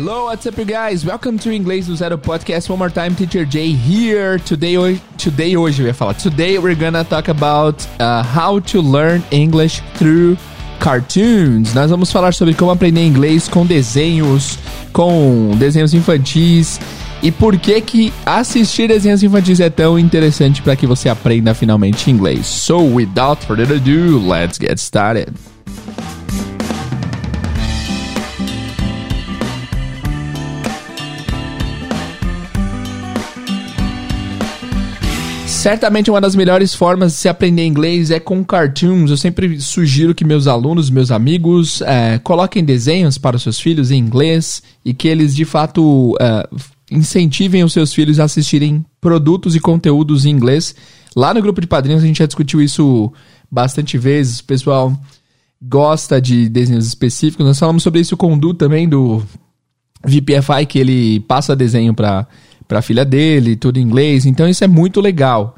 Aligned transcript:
Hello, 0.00 0.26
what's 0.26 0.46
up, 0.46 0.56
you 0.56 0.64
guys? 0.64 1.04
Welcome 1.04 1.40
to 1.40 1.50
Inglês 1.50 1.88
do 1.88 1.96
Zero 1.96 2.16
Podcast. 2.16 2.70
One 2.70 2.78
more 2.78 2.88
time, 2.88 3.16
Teacher 3.16 3.44
Jay 3.44 3.72
here. 3.72 4.38
Today, 4.38 4.76
today 5.18 5.56
hoje 5.56 5.82
eu 5.82 5.88
ia 5.88 5.92
falar. 5.92 6.14
Today 6.14 6.56
we're 6.56 6.76
gonna 6.76 7.02
talk 7.02 7.26
about 7.26 7.84
uh, 7.98 8.22
how 8.22 8.60
to 8.60 8.80
learn 8.80 9.24
English 9.32 9.82
through 9.96 10.38
cartoons. 10.78 11.74
Nós 11.74 11.90
vamos 11.90 12.12
falar 12.12 12.32
sobre 12.32 12.54
como 12.54 12.70
aprender 12.70 13.04
inglês 13.04 13.48
com 13.48 13.66
desenhos, 13.66 14.56
com 14.92 15.56
desenhos 15.58 15.92
infantis 15.92 16.78
e 17.20 17.32
por 17.32 17.58
que 17.58 17.80
que 17.80 18.12
assistir 18.24 18.86
desenhos 18.86 19.24
infantis 19.24 19.58
é 19.58 19.68
tão 19.68 19.98
interessante 19.98 20.62
para 20.62 20.76
que 20.76 20.86
você 20.86 21.08
aprenda 21.08 21.54
finalmente 21.54 22.08
inglês. 22.08 22.46
So, 22.46 22.78
without 22.94 23.44
further 23.44 23.74
ado, 23.74 24.24
let's 24.24 24.60
get 24.60 24.78
started. 24.78 25.34
Certamente 35.68 36.10
uma 36.10 36.18
das 36.18 36.34
melhores 36.34 36.74
formas 36.74 37.12
de 37.12 37.18
se 37.18 37.28
aprender 37.28 37.66
inglês 37.66 38.10
é 38.10 38.18
com 38.18 38.42
cartoons. 38.42 39.10
Eu 39.10 39.18
sempre 39.18 39.60
sugiro 39.60 40.14
que 40.14 40.24
meus 40.24 40.46
alunos, 40.46 40.88
meus 40.88 41.10
amigos, 41.10 41.82
é, 41.82 42.18
coloquem 42.20 42.64
desenhos 42.64 43.18
para 43.18 43.36
os 43.36 43.42
seus 43.42 43.60
filhos 43.60 43.90
em 43.90 43.98
inglês 43.98 44.62
e 44.82 44.94
que 44.94 45.06
eles 45.06 45.36
de 45.36 45.44
fato 45.44 46.16
é, 46.18 46.48
incentivem 46.90 47.62
os 47.64 47.74
seus 47.74 47.92
filhos 47.92 48.18
a 48.18 48.24
assistirem 48.24 48.82
produtos 48.98 49.54
e 49.54 49.60
conteúdos 49.60 50.24
em 50.24 50.30
inglês. 50.30 50.74
Lá 51.14 51.34
no 51.34 51.42
grupo 51.42 51.60
de 51.60 51.66
padrinhos 51.66 52.02
a 52.02 52.06
gente 52.06 52.20
já 52.20 52.26
discutiu 52.26 52.62
isso 52.62 53.12
bastante 53.50 53.98
vezes. 53.98 54.40
O 54.40 54.44
pessoal 54.44 54.98
gosta 55.60 56.18
de 56.18 56.48
desenhos 56.48 56.86
específicos. 56.86 57.44
Nós 57.44 57.58
falamos 57.58 57.82
sobre 57.82 58.00
isso 58.00 58.16
com 58.16 58.32
o 58.32 58.40
Du 58.40 58.54
também, 58.54 58.88
do 58.88 59.22
VPFI, 60.02 60.64
que 60.66 60.78
ele 60.78 61.20
passa 61.20 61.54
desenho 61.54 61.92
para 61.92 62.26
para 62.68 62.80
a 62.80 62.82
filha 62.82 63.04
dele, 63.04 63.56
tudo 63.56 63.80
em 63.80 63.82
inglês. 63.82 64.26
Então 64.26 64.46
isso 64.46 64.62
é 64.62 64.68
muito 64.68 65.00
legal. 65.00 65.56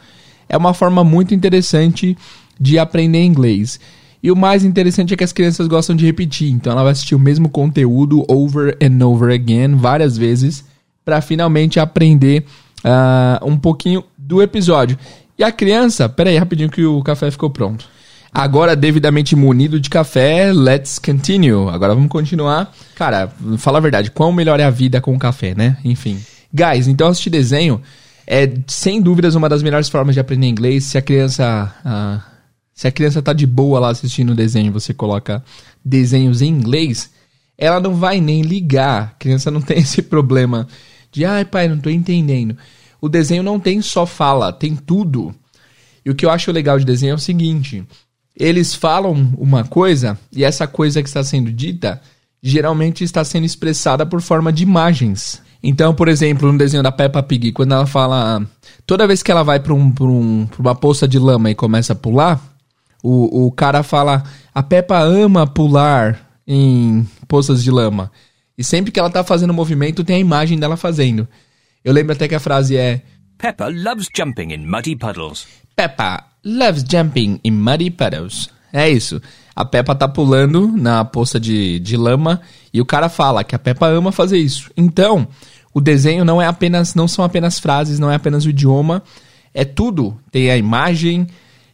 É 0.48 0.56
uma 0.56 0.72
forma 0.72 1.03
muito 1.03 1.34
interessante 1.34 2.16
de 2.58 2.78
aprender 2.78 3.22
inglês. 3.22 3.80
E 4.22 4.30
o 4.30 4.36
mais 4.36 4.64
interessante 4.64 5.12
é 5.14 5.16
que 5.16 5.25
as 5.25 5.33
crianças 5.33 5.66
gostam 5.66 5.97
de 5.97 6.06
repetir. 6.06 6.50
Então 6.50 6.72
ela 6.72 6.84
vai 6.84 6.92
assistir 6.92 7.14
o 7.14 7.19
mesmo 7.19 7.48
conteúdo 7.48 8.25
over 8.28 8.77
and 8.81 9.05
over 9.05 9.34
again 9.34 9.75
várias 9.75 10.16
vezes 10.16 10.64
para 11.05 11.20
finalmente 11.20 11.81
aprender 11.81 12.44
uh, 12.84 13.44
um 13.44 13.56
pouquinho 13.56 14.05
do 14.16 14.41
episódio. 14.41 14.97
E 15.38 15.42
a 15.42 15.50
criança, 15.50 16.08
peraí, 16.08 16.36
rapidinho 16.36 16.70
que 16.70 16.84
o 16.84 17.03
café 17.03 17.31
ficou 17.31 17.50
pronto. 17.50 17.88
Agora 18.33 18.77
devidamente 18.77 19.34
munido 19.34 19.81
de 19.81 19.91
café, 19.91 20.53
let's 20.53 20.98
continue. 20.98 21.69
Agora 21.70 21.94
vamos 21.94 22.11
continuar. 22.11 22.72
Cara, 22.94 23.33
fala 23.58 23.78
a 23.78 23.81
verdade, 23.81 24.11
quão 24.11 24.33
melhor 24.33 24.61
é 24.61 24.64
a 24.64 24.70
vida 24.70 25.00
com 25.00 25.19
café, 25.19 25.55
né? 25.56 25.78
Enfim. 25.84 26.20
Guys, 26.53 26.89
então 26.89 27.09
assistir 27.09 27.31
desenho 27.31 27.81
é 28.27 28.53
sem 28.67 29.01
dúvidas 29.01 29.34
uma 29.34 29.48
das 29.48 29.62
melhores 29.62 29.89
formas 29.89 30.15
de 30.15 30.20
aprender 30.20 30.47
inglês. 30.47 30.84
Se 30.84 30.98
a 30.98 31.03
criança. 31.03 31.75
Uh, 31.84 32.31
se 32.73 32.89
a 32.89 32.93
criança 32.93 33.20
tá 33.20 33.34
de 33.34 33.47
boa 33.47 33.79
lá 33.79 33.91
assistindo 33.91 34.31
o 34.31 34.34
desenho, 34.34 34.73
você 34.73 34.95
coloca 34.95 35.45
desenhos 35.84 36.41
em 36.41 36.48
inglês, 36.48 37.11
ela 37.59 37.78
não 37.78 37.95
vai 37.95 38.23
nem 38.23 38.41
ligar. 38.41 39.03
A 39.03 39.19
criança 39.19 39.51
não 39.51 39.61
tem 39.62 39.78
esse 39.78 40.01
problema 40.01 40.67
de, 41.12 41.25
ai 41.25 41.45
pai, 41.45 41.69
não 41.69 41.78
tô 41.78 41.91
entendendo. 41.91 42.56
O 43.01 43.09
desenho 43.09 43.43
não 43.43 43.61
tem 43.61 43.83
só 43.83 44.06
fala, 44.06 44.53
tem 44.53 44.75
tudo. 44.75 45.34
E 46.05 46.11
o 46.11 46.15
que 46.15 46.25
eu 46.25 46.31
acho 46.31 46.53
legal 46.53 46.78
de 46.78 46.84
desenho 46.84 47.12
é 47.12 47.15
o 47.15 47.19
seguinte: 47.19 47.84
eles 48.34 48.75
falam 48.75 49.34
uma 49.37 49.65
coisa 49.65 50.19
e 50.33 50.45
essa 50.45 50.67
coisa 50.67 51.03
que 51.03 51.09
está 51.09 51.23
sendo 51.23 51.53
dita 51.53 52.01
geralmente 52.43 53.05
está 53.05 53.23
sendo 53.23 53.45
expressada 53.45 54.06
por 54.06 54.23
forma 54.23 54.53
de 54.53 54.62
imagens. 54.62 55.43
Então, 55.62 55.94
por 55.94 56.08
exemplo, 56.08 56.50
no 56.50 56.58
desenho 56.58 56.83
da 56.83 56.91
Peppa 56.91 57.22
Pig, 57.22 57.53
quando 57.53 57.72
ela 57.72 57.86
fala. 57.86 58.47
Toda 58.87 59.06
vez 59.06 59.22
que 59.22 59.31
ela 59.31 59.43
vai 59.43 59.60
para 59.60 59.75
um, 59.75 59.93
um, 60.00 60.48
uma 60.59 60.75
poça 60.75 61.06
de 61.06 61.19
lama 61.19 61.50
e 61.50 61.54
começa 61.54 61.93
a 61.93 61.97
pular, 61.97 62.41
o, 63.03 63.47
o 63.47 63.53
cara 63.53 63.82
fala: 63.82 64.22
A 64.54 64.62
Peppa 64.62 64.98
ama 64.98 65.47
pular 65.47 66.19
em 66.47 67.06
poças 67.28 67.62
de 67.62 67.71
lama. 67.71 68.10
E 68.56 68.65
sempre 68.65 68.91
que 68.91 68.98
ela 68.98 69.10
tá 69.10 69.22
fazendo 69.22 69.54
movimento, 69.54 70.04
tem 70.04 70.16
a 70.16 70.21
imagem 70.21 70.59
dela 70.59 70.76
fazendo. 70.76 71.28
Eu 71.84 71.92
lembro 71.92 72.12
até 72.12 72.27
que 72.27 72.34
a 72.34 72.41
frase 72.41 72.77
é: 72.77 73.03
Peppa 73.37 73.69
loves 73.69 74.09
jumping 74.15 74.53
in 74.53 74.66
muddy 74.66 74.97
puddles. 74.97 75.47
Peppa 75.77 76.25
loves 76.44 76.84
jumping 76.87 77.38
in 77.44 77.53
muddy 77.53 77.91
puddles. 77.91 78.50
É 78.72 78.88
isso. 78.88 79.20
A 79.54 79.64
Peppa 79.64 79.94
tá 79.94 80.08
pulando 80.08 80.69
na 80.69 81.04
poça 81.04 81.38
de, 81.38 81.78
de 81.81 81.97
lama 81.97 82.41
e 82.72 82.81
o 82.81 82.86
cara 82.86 83.08
fala 83.08 83.44
que 83.44 83.54
a 83.54 83.58
Peppa 83.58 83.86
ama 83.88 84.12
fazer 84.12 84.38
isso. 84.38 84.70
Então, 84.76 85.28
o 85.75 85.81
desenho 85.81 86.25
não 86.25 86.41
é 86.41 86.47
apenas, 86.47 86.94
não 86.94 87.06
são 87.06 87.25
apenas 87.25 87.59
frases, 87.59 87.98
não 87.98 88.10
é 88.10 88.14
apenas 88.14 88.44
o 88.44 88.50
idioma, 88.50 89.03
é 89.53 89.64
tudo. 89.64 90.19
Tem 90.30 90.50
a 90.50 90.56
imagem, 90.56 91.26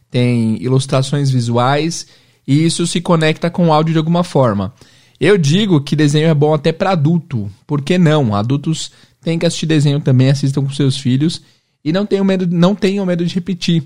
tem 0.09 0.61
ilustrações 0.61 1.29
visuais 1.29 2.07
e 2.47 2.65
isso 2.65 2.87
se 2.87 3.01
conecta 3.01 3.49
com 3.49 3.67
o 3.67 3.73
áudio 3.73 3.93
de 3.93 3.99
alguma 3.99 4.23
forma. 4.23 4.73
Eu 5.19 5.37
digo 5.37 5.81
que 5.81 5.95
desenho 5.95 6.27
é 6.27 6.33
bom 6.33 6.53
até 6.53 6.71
para 6.71 6.91
adulto. 6.91 7.49
Por 7.65 7.81
que 7.81 7.97
não? 7.97 8.35
Adultos 8.35 8.91
têm 9.21 9.39
que 9.39 9.45
assistir 9.45 9.65
desenho 9.65 9.99
também, 9.99 10.29
assistam 10.29 10.61
com 10.63 10.69
seus 10.71 10.97
filhos 10.97 11.41
e 11.83 11.91
não 11.91 12.05
tenham 12.05 12.23
medo, 12.23 12.47
não 12.49 12.75
tenham 12.75 13.05
medo 13.05 13.25
de 13.25 13.33
repetir. 13.33 13.83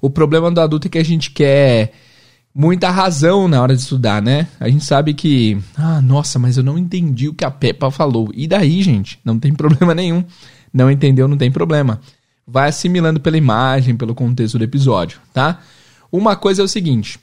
O 0.00 0.10
problema 0.10 0.50
do 0.50 0.60
adulto 0.60 0.88
é 0.88 0.90
que 0.90 0.98
a 0.98 1.04
gente 1.04 1.30
quer 1.30 1.92
muita 2.56 2.88
razão 2.90 3.46
na 3.46 3.60
hora 3.60 3.76
de 3.76 3.82
estudar, 3.82 4.22
né? 4.22 4.48
A 4.58 4.66
gente 4.66 4.82
sabe 4.82 5.12
que, 5.12 5.58
ah, 5.76 6.00
nossa, 6.00 6.38
mas 6.38 6.56
eu 6.56 6.64
não 6.64 6.78
entendi 6.78 7.28
o 7.28 7.34
que 7.34 7.44
a 7.44 7.50
Peppa 7.50 7.90
falou. 7.90 8.30
E 8.34 8.48
daí, 8.48 8.80
gente? 8.80 9.20
Não 9.22 9.38
tem 9.38 9.52
problema 9.54 9.94
nenhum. 9.94 10.24
Não 10.72 10.90
entendeu, 10.90 11.28
não 11.28 11.36
tem 11.36 11.52
problema. 11.52 12.00
Vai 12.46 12.70
assimilando 12.70 13.20
pela 13.20 13.36
imagem, 13.36 13.94
pelo 13.94 14.14
contexto 14.14 14.56
do 14.56 14.64
episódio, 14.64 15.20
tá? 15.34 15.60
Uma 16.10 16.34
coisa 16.34 16.62
é 16.62 16.64
o 16.64 16.68
seguinte: 16.68 17.18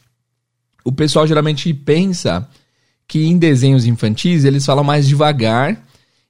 o 0.86 0.92
pessoal 0.92 1.26
geralmente 1.26 1.74
pensa 1.74 2.48
que 3.08 3.26
em 3.26 3.38
desenhos 3.38 3.86
infantis 3.86 4.44
eles 4.44 4.66
falam 4.66 4.84
mais 4.84 5.08
devagar 5.08 5.82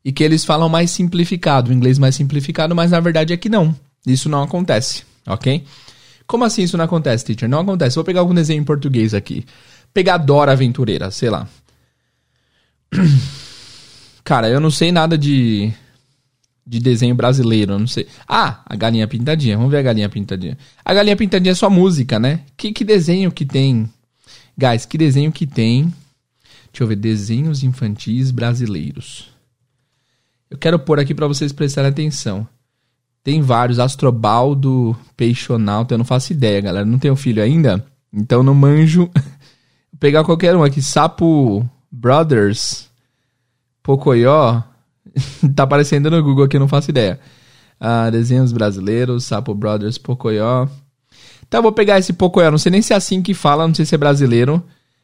e 0.05 0.11
que 0.13 0.23
eles 0.23 0.45
falam 0.45 0.69
mais 0.69 0.91
simplificado, 0.91 1.71
o 1.71 1.73
inglês 1.73 1.97
mais 1.97 2.15
simplificado, 2.15 2.73
mas 2.75 2.91
na 2.91 2.99
verdade 2.99 3.33
é 3.33 3.37
que 3.37 3.49
não. 3.49 3.75
Isso 4.05 4.29
não 4.29 4.43
acontece, 4.43 5.03
ok? 5.25 5.63
Como 6.27 6.43
assim 6.43 6.63
isso 6.63 6.77
não 6.77 6.85
acontece, 6.85 7.25
teacher? 7.25 7.49
Não 7.49 7.59
acontece. 7.59 7.95
Vou 7.95 8.03
pegar 8.03 8.21
algum 8.21 8.33
desenho 8.33 8.61
em 8.61 8.65
português 8.65 9.13
aqui. 9.13 9.45
Pegar 9.93 10.17
Dora 10.17 10.51
Aventureira, 10.53 11.11
sei 11.11 11.29
lá. 11.29 11.47
Cara, 14.23 14.49
eu 14.49 14.59
não 14.59 14.71
sei 14.71 14.91
nada 14.91 15.17
de 15.17 15.73
de 16.65 16.79
desenho 16.79 17.13
brasileiro, 17.13 17.77
não 17.77 17.87
sei. 17.87 18.07
Ah, 18.27 18.61
a 18.65 18.75
galinha 18.75 19.07
pintadinha. 19.07 19.57
Vamos 19.57 19.71
ver 19.71 19.79
a 19.79 19.81
galinha 19.81 20.09
pintadinha. 20.09 20.57
A 20.83 20.93
galinha 20.93 21.15
pintadinha 21.15 21.51
é 21.51 21.55
só 21.55 21.69
música, 21.69 22.17
né? 22.17 22.41
Que, 22.55 22.71
que 22.71 22.85
desenho 22.85 23.31
que 23.31 23.45
tem? 23.45 23.89
Guys, 24.57 24.85
que 24.85 24.97
desenho 24.97 25.31
que 25.31 25.45
tem? 25.45 25.93
Deixa 26.71 26.83
eu 26.83 26.87
ver. 26.87 26.95
Desenhos 26.95 27.63
infantis 27.63 28.31
brasileiros. 28.31 29.29
Eu 30.49 30.57
quero 30.57 30.79
pôr 30.79 30.99
aqui 30.99 31.13
para 31.13 31.27
vocês 31.27 31.51
prestarem 31.51 31.89
atenção. 31.89 32.47
Tem 33.23 33.41
vários, 33.41 33.79
Astrobaldo, 33.79 34.95
Peixonauta, 35.15 35.93
eu 35.93 35.97
não 35.97 36.03
faço 36.03 36.33
ideia, 36.33 36.59
galera. 36.59 36.85
Não 36.85 36.99
tenho 36.99 37.15
filho 37.15 37.41
ainda, 37.41 37.85
então 38.11 38.43
não 38.43 38.53
manjo. 38.53 39.09
Vou 39.13 39.23
pegar 39.99 40.25
qualquer 40.25 40.53
um 40.55 40.63
aqui. 40.63 40.81
Sapo 40.81 41.67
Brothers, 41.89 42.89
Pocoyó. 43.81 44.61
tá 45.55 45.63
aparecendo 45.63 46.11
no 46.11 46.21
Google 46.21 46.43
aqui, 46.43 46.57
eu 46.57 46.59
não 46.59 46.67
faço 46.67 46.91
ideia. 46.91 47.17
Ah, 47.79 48.09
desenhos 48.09 48.51
brasileiros, 48.51 49.23
Sapo 49.23 49.55
Brothers, 49.55 49.97
Pocoyó. 49.97 50.67
Eu 51.49 51.61
vou 51.61 51.71
pegar 51.71 51.99
esse 51.99 52.11
Pocoyó, 52.11 52.51
não 52.51 52.57
sei 52.57 52.71
nem 52.71 52.81
se 52.81 52.91
é 52.91 52.95
assim 52.95 53.21
que 53.21 53.33
fala, 53.33 53.65
não 53.65 53.75
sei 53.75 53.85
se 53.85 53.95
é 53.95 53.97
brasileiro. 53.97 54.61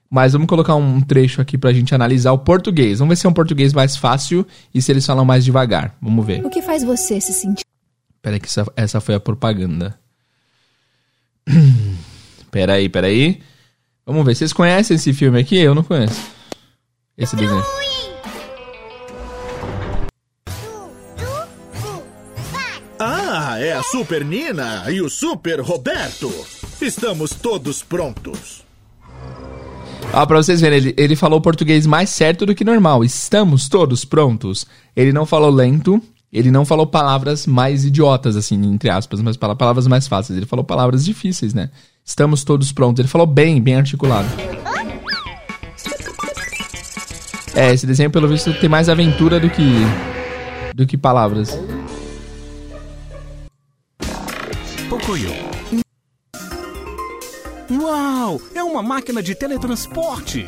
Mas 0.09 0.34
vamos 0.34 0.47
colocar 0.47 0.75
um 0.75 1.00
trecho 1.00 1.40
aqui 1.40 1.56
pra 1.56 1.72
gente 1.72 1.93
analisar 1.93 2.32
o 2.32 2.40
português. 2.40 2.97
Vamos 2.97 3.11
ver 3.11 3.16
se 3.17 3.28
é 3.28 3.29
um 3.29 3.34
português 3.34 3.73
mais 3.73 3.96
fácil 3.96 4.46
e 4.73 4.82
se 4.82 4.91
eles 4.91 5.05
falam 5.05 5.23
mais 5.23 5.46
devagar. 5.46 5.96
Vamos 6.02 6.26
ver. 6.26 6.43
O 6.43 6.49
que 6.49 6.64
faz 6.64 6.84
você 6.84 7.22
se 7.22 7.32
sentir 7.32 7.68
Peraí 8.21 8.39
que 8.39 8.47
essa, 8.47 8.66
essa 8.75 9.01
foi 9.01 9.16
a 9.16 9.19
propaganda. 9.19 9.99
peraí, 12.51 12.89
peraí. 12.89 13.41
Vamos 14.05 14.25
ver, 14.25 14.35
vocês 14.35 14.53
conhecem 14.53 14.95
esse 14.95 15.13
filme 15.13 15.39
aqui? 15.39 15.57
Eu 15.57 15.75
não 15.75 15.83
conheço. 15.83 16.19
Esse 17.17 17.35
desenho. 17.35 17.63
Ah, 22.97 23.57
é 23.59 23.73
a 23.73 23.83
Super 23.83 24.25
Nina 24.25 24.91
e 24.91 25.01
o 25.01 25.09
Super 25.09 25.61
Roberto. 25.61 26.29
Estamos 26.81 27.31
todos 27.31 27.83
prontos. 27.83 28.63
Ah, 30.11 30.25
pra 30.25 30.37
vocês 30.37 30.59
verem, 30.59 30.77
ele, 30.79 30.93
ele 30.97 31.16
falou 31.16 31.39
português 31.39 31.85
mais 31.85 32.09
certo 32.09 32.45
do 32.45 32.55
que 32.55 32.63
normal. 32.63 33.03
Estamos 33.03 33.69
todos 33.69 34.03
prontos. 34.03 34.66
Ele 34.95 35.13
não 35.13 35.25
falou 35.25 35.51
lento, 35.51 36.01
ele 36.31 36.52
não 36.52 36.64
falou 36.64 36.85
palavras 36.85 37.47
mais 37.47 37.84
idiotas, 37.84 38.35
assim, 38.35 38.55
entre 38.72 38.90
aspas, 38.90 39.22
mas 39.22 39.35
palavras 39.35 39.87
mais 39.87 40.08
fáceis. 40.08 40.37
Ele 40.37 40.46
falou 40.46 40.64
palavras 40.64 41.03
difíceis, 41.03 41.53
né? 41.53 41.72
Estamos 42.05 42.43
todos 42.43 42.72
prontos. 42.72 42.99
Ele 42.99 43.08
falou 43.08 43.26
bem, 43.26 43.59
bem 43.59 43.76
articulado. 43.76 44.28
É, 47.55 47.73
esse 47.73 47.87
desenho, 47.87 48.11
pelo 48.11 48.28
visto, 48.28 48.53
tem 48.59 48.70
mais 48.70 48.90
aventura 48.90 49.40
do 49.40 49.49
que. 49.49 49.64
do 50.76 50.85
que 50.85 50.97
palavras. 50.97 51.58
Pocoyo. 54.87 55.31
Uau! 57.72 58.41
É 58.53 58.64
uma 58.64 58.81
máquina 58.84 59.22
de 59.22 59.34
teletransporte! 59.34 60.47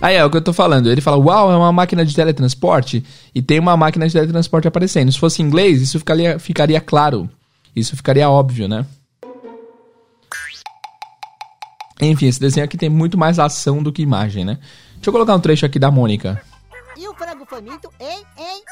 Aí 0.00 0.14
é 0.14 0.24
o 0.24 0.30
que 0.30 0.36
eu 0.36 0.42
tô 0.42 0.52
falando. 0.52 0.90
Ele 0.90 1.00
fala, 1.00 1.16
uau, 1.16 1.50
é 1.50 1.56
uma 1.56 1.72
máquina 1.72 2.04
de 2.04 2.14
teletransporte. 2.14 3.04
E 3.34 3.42
tem 3.42 3.58
uma 3.58 3.76
máquina 3.76 4.06
de 4.06 4.12
teletransporte 4.12 4.68
aparecendo. 4.68 5.10
Se 5.10 5.18
fosse 5.18 5.42
em 5.42 5.46
inglês, 5.46 5.82
isso 5.82 5.98
ficaria, 5.98 6.38
ficaria 6.38 6.80
claro. 6.80 7.28
Isso 7.74 7.96
ficaria 7.96 8.30
óbvio, 8.30 8.68
né? 8.68 8.86
Enfim, 12.00 12.26
esse 12.26 12.38
desenho 12.38 12.64
aqui 12.64 12.76
tem 12.76 12.88
muito 12.88 13.18
mais 13.18 13.40
ação 13.40 13.82
do 13.82 13.92
que 13.92 14.02
imagem, 14.02 14.44
né? 14.44 14.58
Deixa 14.94 15.08
eu 15.08 15.12
colocar 15.12 15.34
um 15.34 15.40
trecho 15.40 15.66
aqui 15.66 15.78
da 15.78 15.90
Mônica. 15.90 16.40
E 16.96 17.08
o 17.08 17.14
frango 17.14 17.44
faminto, 17.44 17.90
hein, 17.98 18.24
hein? 18.38 18.62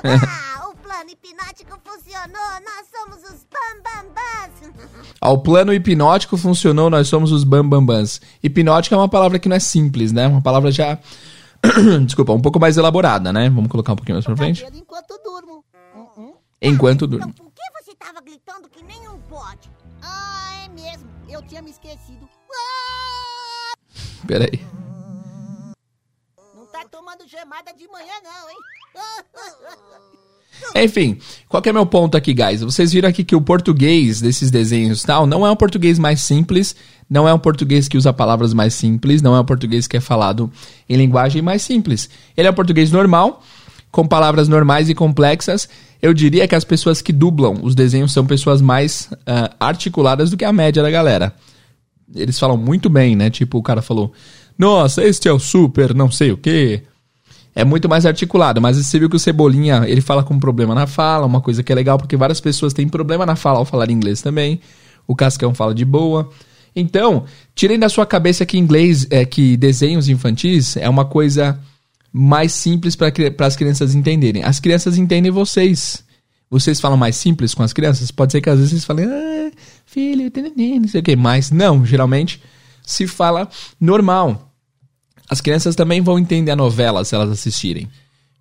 ah, 0.04 0.68
o 0.68 0.79
plano 0.90 1.10
hipnótico 1.10 1.78
funcionou, 1.84 2.50
nós 2.64 2.88
somos 2.90 3.30
os 3.30 3.44
bambambãs. 3.44 4.72
Ó, 5.22 5.32
o 5.34 5.38
plano 5.38 5.72
hipnótico 5.72 6.36
funcionou, 6.36 6.90
nós 6.90 7.06
somos 7.06 7.30
os 7.30 7.44
bambambãs. 7.44 8.20
Hipnótico 8.42 8.94
é 8.96 8.98
uma 8.98 9.08
palavra 9.08 9.38
que 9.38 9.48
não 9.48 9.54
é 9.54 9.60
simples, 9.60 10.10
né? 10.10 10.26
Uma 10.26 10.42
palavra 10.42 10.72
já... 10.72 10.98
Desculpa, 12.04 12.32
um 12.32 12.40
pouco 12.40 12.58
mais 12.58 12.76
elaborada, 12.76 13.32
né? 13.32 13.48
Vamos 13.50 13.70
colocar 13.70 13.92
um 13.92 13.96
pouquinho 13.96 14.16
mais 14.16 14.24
pra 14.24 14.36
frente. 14.36 14.66
Enquanto 14.74 15.16
durmo. 15.22 15.64
Hum, 15.94 16.06
hum. 16.16 16.34
Enquanto 16.60 17.04
Então 17.04 17.18
durmo. 17.18 17.34
por 17.34 17.52
que 17.52 17.62
você 17.84 17.94
tava 17.94 18.20
gritando 18.20 18.68
que 18.68 18.82
nem 18.82 19.08
um 19.08 19.18
bode? 19.18 19.70
Ah, 20.02 20.64
é 20.64 20.68
mesmo, 20.70 21.08
eu 21.28 21.40
tinha 21.42 21.62
me 21.62 21.70
esquecido. 21.70 22.28
Ah, 22.52 23.74
Pera 24.26 24.44
aí. 24.50 24.66
não 26.56 26.66
tá 26.66 26.84
tomando 26.90 27.28
gemada 27.28 27.72
de 27.74 27.86
manhã 27.88 28.14
não, 28.24 28.50
hein? 28.50 28.56
Enfim, 30.74 31.18
qual 31.48 31.62
é 31.64 31.72
meu 31.72 31.86
ponto 31.86 32.16
aqui, 32.16 32.32
guys? 32.32 32.60
Vocês 32.60 32.92
viram 32.92 33.08
aqui 33.08 33.24
que 33.24 33.34
o 33.34 33.40
português 33.40 34.20
desses 34.20 34.50
desenhos 34.50 35.02
tal 35.02 35.26
não 35.26 35.46
é 35.46 35.50
um 35.50 35.56
português 35.56 35.98
mais 35.98 36.20
simples, 36.20 36.76
não 37.08 37.28
é 37.28 37.34
um 37.34 37.38
português 37.38 37.88
que 37.88 37.96
usa 37.96 38.12
palavras 38.12 38.54
mais 38.54 38.74
simples, 38.74 39.20
não 39.20 39.34
é 39.34 39.40
um 39.40 39.44
português 39.44 39.86
que 39.86 39.96
é 39.96 40.00
falado 40.00 40.50
em 40.88 40.96
linguagem 40.96 41.42
mais 41.42 41.62
simples. 41.62 42.08
Ele 42.36 42.46
é 42.46 42.50
um 42.50 42.54
português 42.54 42.92
normal, 42.92 43.42
com 43.90 44.06
palavras 44.06 44.48
normais 44.48 44.88
e 44.88 44.94
complexas. 44.94 45.68
Eu 46.00 46.14
diria 46.14 46.46
que 46.46 46.54
as 46.54 46.64
pessoas 46.64 47.02
que 47.02 47.12
dublam 47.12 47.58
os 47.62 47.74
desenhos 47.74 48.12
são 48.12 48.24
pessoas 48.24 48.60
mais 48.60 49.10
ah, 49.26 49.50
articuladas 49.58 50.30
do 50.30 50.36
que 50.36 50.44
a 50.44 50.52
média 50.52 50.82
da 50.82 50.90
galera. 50.90 51.34
Eles 52.14 52.38
falam 52.38 52.56
muito 52.56 52.88
bem, 52.88 53.14
né? 53.14 53.28
Tipo, 53.28 53.58
o 53.58 53.62
cara 53.62 53.82
falou: 53.82 54.12
Nossa, 54.58 55.04
este 55.04 55.28
é 55.28 55.32
o 55.32 55.38
super, 55.38 55.94
não 55.94 56.10
sei 56.10 56.32
o 56.32 56.36
quê 56.36 56.82
é 57.54 57.64
muito 57.64 57.88
mais 57.88 58.06
articulado, 58.06 58.60
mas 58.60 58.76
você 58.76 58.98
viu 58.98 59.10
que 59.10 59.16
o 59.16 59.18
Cebolinha, 59.18 59.84
ele 59.86 60.00
fala 60.00 60.22
com 60.22 60.38
problema 60.38 60.74
na 60.74 60.86
fala, 60.86 61.26
uma 61.26 61.40
coisa 61.40 61.62
que 61.62 61.72
é 61.72 61.74
legal, 61.74 61.98
porque 61.98 62.16
várias 62.16 62.40
pessoas 62.40 62.72
têm 62.72 62.88
problema 62.88 63.26
na 63.26 63.36
fala 63.36 63.58
ao 63.58 63.64
falar 63.64 63.90
inglês 63.90 64.22
também. 64.22 64.60
O 65.06 65.16
Cascão 65.16 65.54
fala 65.54 65.74
de 65.74 65.84
boa. 65.84 66.30
Então, 66.74 67.24
tirem 67.54 67.78
da 67.78 67.88
sua 67.88 68.06
cabeça 68.06 68.46
que 68.46 68.56
inglês, 68.56 69.06
é 69.10 69.24
que 69.24 69.56
desenhos 69.56 70.08
infantis 70.08 70.76
é 70.76 70.88
uma 70.88 71.04
coisa 71.04 71.58
mais 72.12 72.52
simples 72.52 72.94
para 72.94 73.12
as 73.46 73.56
crianças 73.56 73.94
entenderem. 73.94 74.44
As 74.44 74.60
crianças 74.60 74.96
entendem 74.96 75.32
vocês. 75.32 76.04
Vocês 76.48 76.80
falam 76.80 76.96
mais 76.96 77.16
simples 77.16 77.54
com 77.54 77.62
as 77.62 77.72
crianças? 77.72 78.10
Pode 78.10 78.32
ser 78.32 78.40
que 78.40 78.50
às 78.50 78.56
vezes 78.56 78.70
vocês 78.72 78.84
falem, 78.84 79.06
ah, 79.06 79.50
filho, 79.86 80.30
não 80.80 80.88
sei 80.88 81.00
o 81.00 81.04
que, 81.04 81.16
mas 81.16 81.50
não, 81.50 81.84
geralmente 81.84 82.40
se 82.82 83.06
fala 83.06 83.48
normal 83.80 84.49
as 85.30 85.40
crianças 85.40 85.76
também 85.76 86.00
vão 86.00 86.18
entender 86.18 86.50
a 86.50 86.56
novela 86.56 87.04
se 87.04 87.14
elas 87.14 87.30
assistirem. 87.30 87.88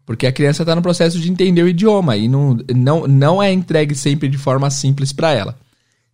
Porque 0.06 0.26
a 0.26 0.32
criança 0.32 0.64
está 0.64 0.76
no 0.76 0.82
processo 0.82 1.20
de 1.20 1.30
entender 1.32 1.62
o 1.62 1.68
idioma 1.70 2.18
e 2.18 2.28
não, 2.28 2.58
não, 2.76 3.08
não 3.08 3.44
é 3.44 3.54
entregue 3.54 3.94
sempre 3.94 4.28
de 4.28 4.40
forma 4.40 4.68
simples 4.72 5.14
para 5.14 5.32
ela. 5.32 5.56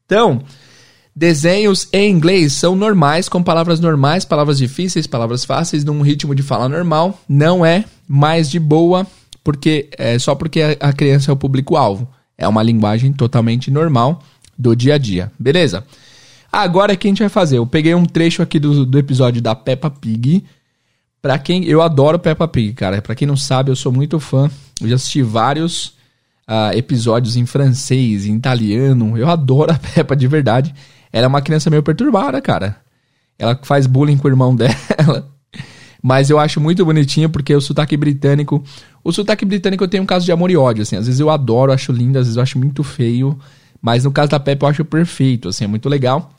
Então, 0.06 0.42
desenhos 1.16 1.88
em 1.94 2.12
inglês 2.12 2.52
são 2.52 2.76
normais, 2.76 3.30
com 3.30 3.42
palavras 3.42 3.80
normais, 3.80 4.26
palavras 4.26 4.58
difíceis, 4.58 5.08
palavras 5.08 5.46
fáceis, 5.46 5.86
num 5.86 6.02
ritmo 6.02 6.36
de 6.36 6.44
fala 6.44 6.68
normal. 6.68 7.20
Não 7.28 7.66
é 7.66 7.86
mais 8.06 8.50
de 8.50 8.60
boa, 8.60 9.08
porque 9.44 9.88
é 9.98 10.20
só 10.20 10.36
porque 10.36 10.78
a- 10.80 10.92
criança 10.92 11.32
é 11.32 11.34
o 11.34 11.38
público-alvo. 11.38 12.08
É 12.38 12.46
uma 12.48 12.62
linguagem 12.62 13.14
totalmente 13.14 13.72
normal 13.72 14.22
do 14.58 14.76
dia 14.76 14.96
a 14.96 14.98
dia. 14.98 15.32
Beleza? 15.40 15.86
Agora 16.52 16.94
o 16.94 16.98
que 16.98 17.08
a 17.08 17.12
gente 17.12 17.20
vai 17.20 17.30
fazer? 17.30 17.58
Eu 17.60 17.66
peguei 17.66 17.96
um 17.96 18.06
trecho 18.06 18.42
aqui 18.42 18.60
do, 18.60 18.86
do 18.86 19.00
episódio 19.00 19.42
da 19.42 19.56
Peppa 19.56 19.90
Pig. 19.90 20.44
Pra 21.26 21.40
quem. 21.40 21.66
Eu 21.66 21.82
adoro 21.82 22.20
Peppa 22.20 22.48
Pig, 22.48 22.74
cara. 22.74 23.02
Pra 23.02 23.16
quem 23.16 23.28
não 23.28 23.36
sabe, 23.36 23.72
eu 23.72 23.76
sou 23.76 23.92
muito 23.92 24.20
fã. 24.20 24.48
Eu 24.80 24.88
já 24.88 24.94
assisti 24.94 25.24
vários 25.24 25.96
ah, 26.48 26.70
episódios 26.78 27.36
em 27.36 27.48
francês, 27.48 28.28
em 28.28 28.36
italiano. 28.36 29.18
Eu 29.18 29.28
adoro 29.28 29.72
a 29.72 29.74
Peppa 29.96 30.16
de 30.16 30.28
verdade. 30.28 30.72
Ela 31.12 31.26
é 31.26 31.28
uma 31.28 31.42
criança 31.42 31.68
meio 31.68 31.82
perturbada, 31.82 32.40
cara. 32.44 32.78
Ela 33.40 33.60
faz 33.64 33.88
bullying 33.88 34.18
com 34.18 34.28
o 34.28 34.30
irmão 34.30 34.54
dela. 34.56 35.28
Mas 36.00 36.30
eu 36.30 36.38
acho 36.38 36.62
muito 36.62 36.86
bonitinho 36.86 37.28
porque 37.28 37.56
o 37.56 37.60
sotaque 37.60 37.98
britânico. 37.98 38.64
O 39.04 39.12
sotaque 39.12 39.46
britânico 39.46 39.84
eu 39.84 39.88
tenho 39.88 40.04
um 40.04 40.06
caso 40.06 40.26
de 40.26 40.32
amor 40.32 40.52
e 40.52 40.58
ódio, 40.58 40.84
assim. 40.84 40.96
Às 40.96 41.08
vezes 41.08 41.20
eu 41.20 41.32
adoro, 41.32 41.72
acho 41.72 41.92
lindo, 41.92 42.20
às 42.20 42.28
vezes 42.28 42.38
eu 42.38 42.44
acho 42.44 42.60
muito 42.60 42.84
feio. 42.84 43.36
Mas 43.82 44.04
no 44.04 44.12
caso 44.12 44.30
da 44.30 44.40
Peppa 44.40 44.68
eu 44.68 44.70
acho 44.70 44.86
perfeito, 44.86 45.50
assim, 45.50 45.64
é 45.64 45.68
muito 45.68 45.90
legal. 45.90 46.36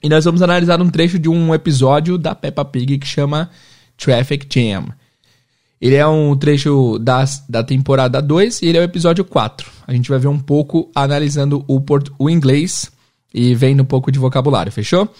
E 0.00 0.08
nós 0.08 0.24
vamos 0.24 0.42
analisar 0.42 0.80
um 0.80 0.88
trecho 0.88 1.18
de 1.18 1.28
um 1.28 1.52
episódio 1.52 2.16
da 2.16 2.36
Peppa 2.36 2.64
Pig 2.64 2.98
que 2.98 3.06
chama 3.06 3.50
Traffic 3.96 4.46
Jam. 4.48 4.88
Ele 5.80 5.96
é 5.96 6.06
um 6.06 6.36
trecho 6.36 6.98
da, 6.98 7.24
da 7.48 7.64
temporada 7.64 8.22
2 8.22 8.62
e 8.62 8.66
ele 8.66 8.78
é 8.78 8.80
o 8.80 8.84
episódio 8.84 9.24
4. 9.24 9.68
A 9.86 9.92
gente 9.92 10.08
vai 10.08 10.18
ver 10.18 10.28
um 10.28 10.38
pouco 10.38 10.90
analisando 10.94 11.64
o, 11.66 11.80
port 11.80 12.08
o 12.18 12.30
inglês 12.30 12.90
e 13.34 13.54
vendo 13.54 13.82
um 13.82 13.86
pouco 13.86 14.12
de 14.12 14.18
vocabulário, 14.18 14.70
fechou? 14.70 15.12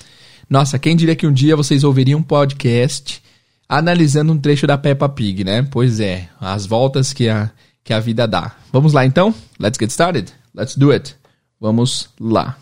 Nossa, 0.49 0.79
quem 0.79 0.95
diria 0.95 1.17
que 1.17 1.27
um 1.27 1.33
dia 1.33 1.57
vocês 1.57 1.83
ouviriam 1.83 2.21
um 2.21 2.23
podcast 2.23 3.21
analisando 3.69 4.33
um 4.33 4.39
trecho 4.39 4.67
da 4.67 4.79
Peppa 4.79 5.09
Pig, 5.09 5.43
né? 5.43 5.67
Pois 5.69 5.99
é, 5.99 6.29
as 6.41 6.67
voltas 6.67 7.13
que 7.13 7.29
a, 7.29 7.51
que 7.83 7.93
a 7.93 7.99
vida 7.99 8.29
dá. 8.29 8.55
Vamos 8.71 8.93
lá 8.93 9.05
então? 9.05 9.35
Let's 9.59 9.79
get 9.81 9.91
started. 9.91 10.33
Let's 10.55 10.77
do 10.77 10.93
it. 10.93 11.17
Vamos 11.59 12.11
lá. 12.21 12.59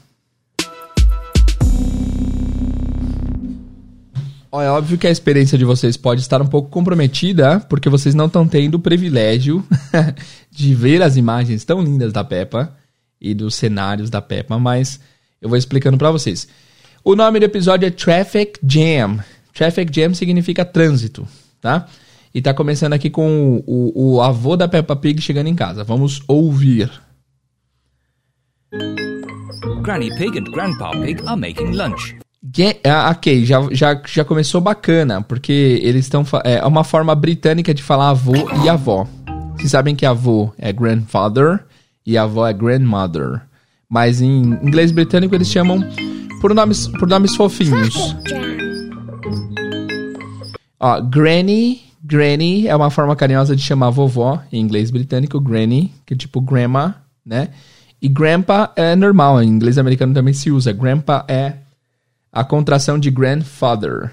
Ó, 4.53 4.61
é 4.61 4.69
óbvio 4.69 4.99
que 4.99 5.07
a 5.07 5.11
experiência 5.11 5.57
de 5.57 5.65
vocês 5.65 5.97
pode 5.97 6.21
estar 6.21 6.43
um 6.43 6.47
pouco 6.47 6.69
comprometida, 6.71 7.61
porque 7.61 7.89
vocês 7.89 8.15
não 8.15 8.27
estão 8.27 8.49
tendo 8.49 8.75
o 8.75 8.81
privilégio 8.81 9.65
de 10.51 10.75
ver 10.75 11.03
as 11.03 11.17
imagens 11.17 11.65
tão 11.65 11.81
lindas 11.81 12.13
da 12.13 12.25
Peppa 12.25 12.77
e 13.21 13.33
dos 13.33 13.55
cenários 13.55 14.11
da 14.11 14.21
Peppa, 14.21 14.59
mas 14.59 14.99
eu 15.41 15.49
vou 15.49 15.57
explicando 15.57 15.97
pra 15.97 16.11
vocês. 16.11 16.49
O 17.05 17.15
nome 17.15 17.39
do 17.39 17.45
episódio 17.45 17.87
é 17.87 17.91
Traffic 17.91 18.59
Jam. 18.67 19.21
Traffic 19.55 19.95
Jam 19.95 20.15
significa 20.15 20.65
trânsito, 20.65 21.27
tá? 21.61 21.87
E 22.35 22.43
tá 22.43 22.53
começando 22.53 22.93
aqui 22.93 23.09
com 23.09 23.63
o, 23.67 23.93
o, 23.95 24.15
o 24.15 24.23
avô 24.23 24.57
da 24.57 24.69
Peppa 24.69 24.97
Pig 24.97 25.21
chegando 25.21 25.49
em 25.49 25.55
casa. 25.55 25.85
Vamos 25.85 26.23
ouvir. 26.27 26.91
Granny 29.83 30.15
Pig 30.17 30.39
and 30.39 30.51
Grandpa 30.53 30.91
Pig 30.93 31.21
are 31.27 31.41
making 31.41 31.73
lunch. 31.73 32.17
Ah, 32.85 33.11
ok, 33.11 33.45
já, 33.45 33.61
já, 33.71 34.01
já 34.07 34.25
começou 34.25 34.61
bacana, 34.61 35.21
porque 35.21 35.79
eles 35.83 36.07
estão. 36.07 36.25
fa- 36.25 36.43
É 36.45 36.65
uma 36.65 36.85
forma 36.85 37.15
britânica 37.15 37.75
de 37.75 37.83
falar 37.83 38.11
avô 38.11 38.33
e 38.65 38.69
avó. 38.69 39.07
Vocês 39.57 39.71
sabem 39.71 39.95
que 39.95 40.07
avô 40.07 40.51
é 40.57 40.73
grandfather 40.73 41.63
e 42.07 42.17
avó 42.17 42.47
é 42.47 42.53
grandmother. 42.53 43.43
Mas 43.89 44.23
em 44.23 44.41
inglês 44.63 44.91
britânico 44.91 45.35
eles 45.35 45.49
chamam 45.49 45.81
por 46.41 46.55
nomes, 46.55 46.87
por 46.87 47.07
nomes 47.07 47.37
fofinhos. 47.37 48.17
Ó, 50.79 51.01
granny, 51.03 51.83
granny 52.03 52.67
é 52.67 52.75
uma 52.75 52.89
forma 52.89 53.15
carinhosa 53.15 53.55
de 53.55 53.63
chamar 53.63 53.91
vovó 53.91 54.41
em 54.51 54.61
inglês 54.63 54.91
britânico, 54.91 55.39
granny, 55.39 55.93
que 56.07 56.15
é 56.15 56.17
tipo 56.17 56.41
grandma, 56.41 56.95
né? 57.27 57.49
E 58.01 58.09
grandpa 58.09 58.73
é 58.77 58.97
normal, 58.97 59.43
em 59.43 59.49
inglês 59.49 59.77
americano 59.77 60.15
também 60.15 60.33
se 60.33 60.51
usa. 60.51 60.73
Grandpa 60.73 61.23
é 61.29 61.53
a 62.33 62.45
contração 62.45 62.99
de 62.99 63.11
grandfather. 63.11 64.13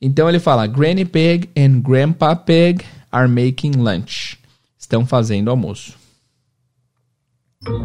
Então 0.00 0.28
ele 0.28 0.38
fala: 0.38 0.66
Granny 0.66 1.04
Pig 1.04 1.48
and 1.56 1.80
Grandpa 1.80 2.34
Pig 2.34 2.84
are 3.10 3.28
making 3.28 3.72
lunch. 3.76 4.38
Estão 4.78 5.06
fazendo 5.06 5.50
almoço. 5.50 5.94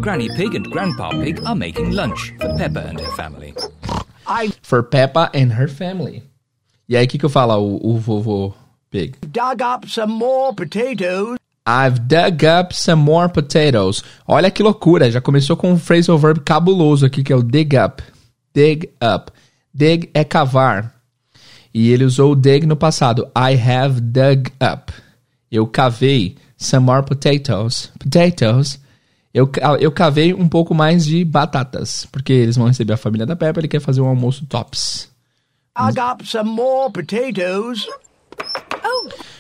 Granny 0.02 0.28
Pig 0.36 0.58
and 0.58 0.64
Grandpa 0.64 1.10
Pig 1.10 1.40
are 1.46 1.56
making 1.56 1.94
lunch 1.94 2.34
for 2.40 2.56
Peppa 2.58 2.80
and 2.80 3.00
her 3.00 3.12
family. 3.12 3.54
For 4.64 4.84
Peppa 4.84 5.30
and 5.34 5.54
her 5.54 5.70
family. 5.70 6.24
E 6.90 6.98
aí 6.98 7.06
o 7.06 7.08
que, 7.08 7.18
que 7.18 7.26
eu 7.26 7.30
falo, 7.30 7.58
o, 7.60 7.94
o 7.94 8.00
vovô 8.00 8.54
Pig? 8.90 9.16
dug 9.28 9.62
up 9.62 9.88
some 9.90 10.12
more 10.14 10.54
potatoes. 10.56 11.38
I've 11.68 12.00
dug 12.08 12.46
up 12.46 12.74
some 12.74 13.04
more 13.04 13.30
potatoes. 13.30 14.04
Olha 14.26 14.50
que 14.50 14.64
loucura, 14.64 15.12
já 15.12 15.20
começou 15.20 15.58
com 15.58 15.72
um 15.72 15.78
phrasal 15.78 16.18
verb 16.18 16.40
cabuloso 16.40 17.06
aqui, 17.06 17.22
que 17.22 17.32
é 17.32 17.36
o 17.36 17.44
dig 17.44 17.78
up. 17.78 18.02
Dig 18.54 18.90
up. 19.04 19.32
Dig 19.78 20.10
é 20.12 20.24
cavar. 20.24 20.96
E 21.72 21.92
ele 21.92 22.04
usou 22.04 22.32
o 22.32 22.36
dig 22.36 22.66
no 22.66 22.76
passado. 22.76 23.28
I 23.38 23.54
have 23.56 24.02
dug 24.02 24.52
up. 24.60 24.92
Eu 25.52 25.68
cavei 25.68 26.36
some 26.58 26.84
more 26.84 27.06
potatoes. 27.06 27.92
Potatoes. 28.00 28.80
Eu, 29.32 29.48
eu 29.80 29.92
cavei 29.92 30.34
um 30.34 30.50
pouco 30.50 30.74
mais 30.74 31.06
de 31.06 31.24
batatas. 31.24 32.08
Porque 32.12 32.34
eles 32.34 32.56
vão 32.56 32.66
receber 32.66 32.94
a 32.94 32.98
família 32.98 33.28
da 33.28 33.36
Peppa. 33.36 33.60
Ele 33.60 33.68
quer 33.68 33.80
fazer 33.80 34.02
um 34.02 34.08
almoço 34.08 34.48
tops. 34.48 35.12
Dug 35.78 36.00
up 36.00 36.28
some 36.28 36.50
more 36.50 36.92
potatoes. 36.92 37.88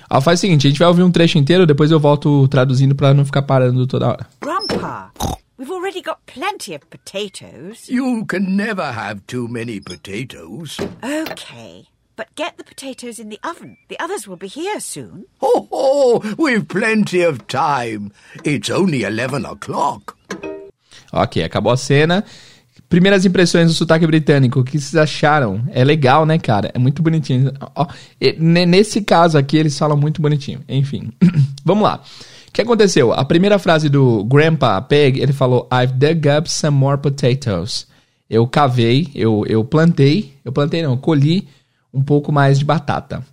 Ó, 0.08 0.22
faz 0.22 0.40
o 0.40 0.42
seguinte, 0.42 0.68
a 0.68 0.70
gente 0.70 0.80
vai 0.80 0.88
ouvir 0.88 1.02
um 1.02 1.12
trecho 1.12 1.38
inteiro, 1.38 1.66
depois 1.66 1.92
eu 1.92 2.00
volto 2.00 2.48
traduzindo 2.48 2.96
pra 2.96 3.14
não 3.14 3.26
ficar 3.26 3.42
parando 3.42 3.86
toda 3.88 4.08
hora. 4.08 4.28
Grandpa, 4.40 5.12
we've 5.58 5.72
already 5.72 6.02
got 6.02 6.26
plenty 6.26 6.74
of 6.74 6.90
potatoes. 6.90 7.90
You 7.90 8.26
can 8.26 8.56
never 8.56 8.92
have 8.92 9.26
too 9.28 9.48
many 9.48 9.80
potatoes. 9.80 10.80
Okay, 11.04 11.88
but 12.16 12.28
get 12.36 12.58
the 12.58 12.64
potatoes 12.64 13.20
in 13.20 13.30
the 13.30 13.40
oven. 13.44 13.78
The 13.90 14.00
others 14.00 14.28
will 14.28 14.38
be 14.38 14.48
here 14.48 14.80
soon. 14.80 15.26
Ho 15.40 15.68
ho! 15.72 16.36
We've 16.38 16.68
plenty 16.68 17.22
of 17.24 17.48
time. 17.48 18.12
It's 18.44 18.70
only 18.70 19.04
eleven 19.04 19.46
o'clock. 19.46 20.16
Ok, 21.12 21.44
acabou 21.44 21.72
a 21.72 21.78
cena. 21.78 22.24
Primeiras 22.90 23.26
impressões 23.26 23.68
do 23.68 23.74
sotaque 23.74 24.08
britânico, 24.08 24.62
o 24.62 24.64
que 24.64 24.80
vocês 24.80 24.96
acharam? 24.96 25.62
É 25.74 25.84
legal, 25.84 26.26
né, 26.26 26.38
cara? 26.38 26.72
É 26.74 26.80
muito 26.80 27.02
bonitinho. 27.02 27.52
Nesse 28.40 29.02
caso 29.02 29.38
aqui, 29.38 29.58
eles 29.58 29.78
falam 29.78 29.98
muito 29.98 30.22
bonitinho. 30.22 30.64
Enfim, 30.70 31.12
vamos 31.66 31.84
lá. 31.84 32.02
O 32.58 32.60
que 32.60 32.64
aconteceu? 32.64 33.14
A 33.14 33.24
primeira 33.24 33.60
frase 33.60 33.88
do 33.88 34.24
Grandpa 34.24 34.82
Pig, 34.82 35.22
ele 35.22 35.32
falou: 35.32 35.70
I've 35.72 35.94
dug 35.94 36.28
up 36.28 36.50
some 36.50 36.76
more 36.76 36.98
potatoes. 36.98 37.86
Eu 38.28 38.48
cavei, 38.48 39.12
eu, 39.14 39.46
eu 39.46 39.64
plantei, 39.64 40.34
eu 40.44 40.52
plantei 40.52 40.82
não, 40.82 40.94
eu 40.94 40.98
colhi 40.98 41.48
um 41.94 42.02
pouco 42.02 42.32
mais 42.32 42.58
de 42.58 42.66
batata. 42.66 43.24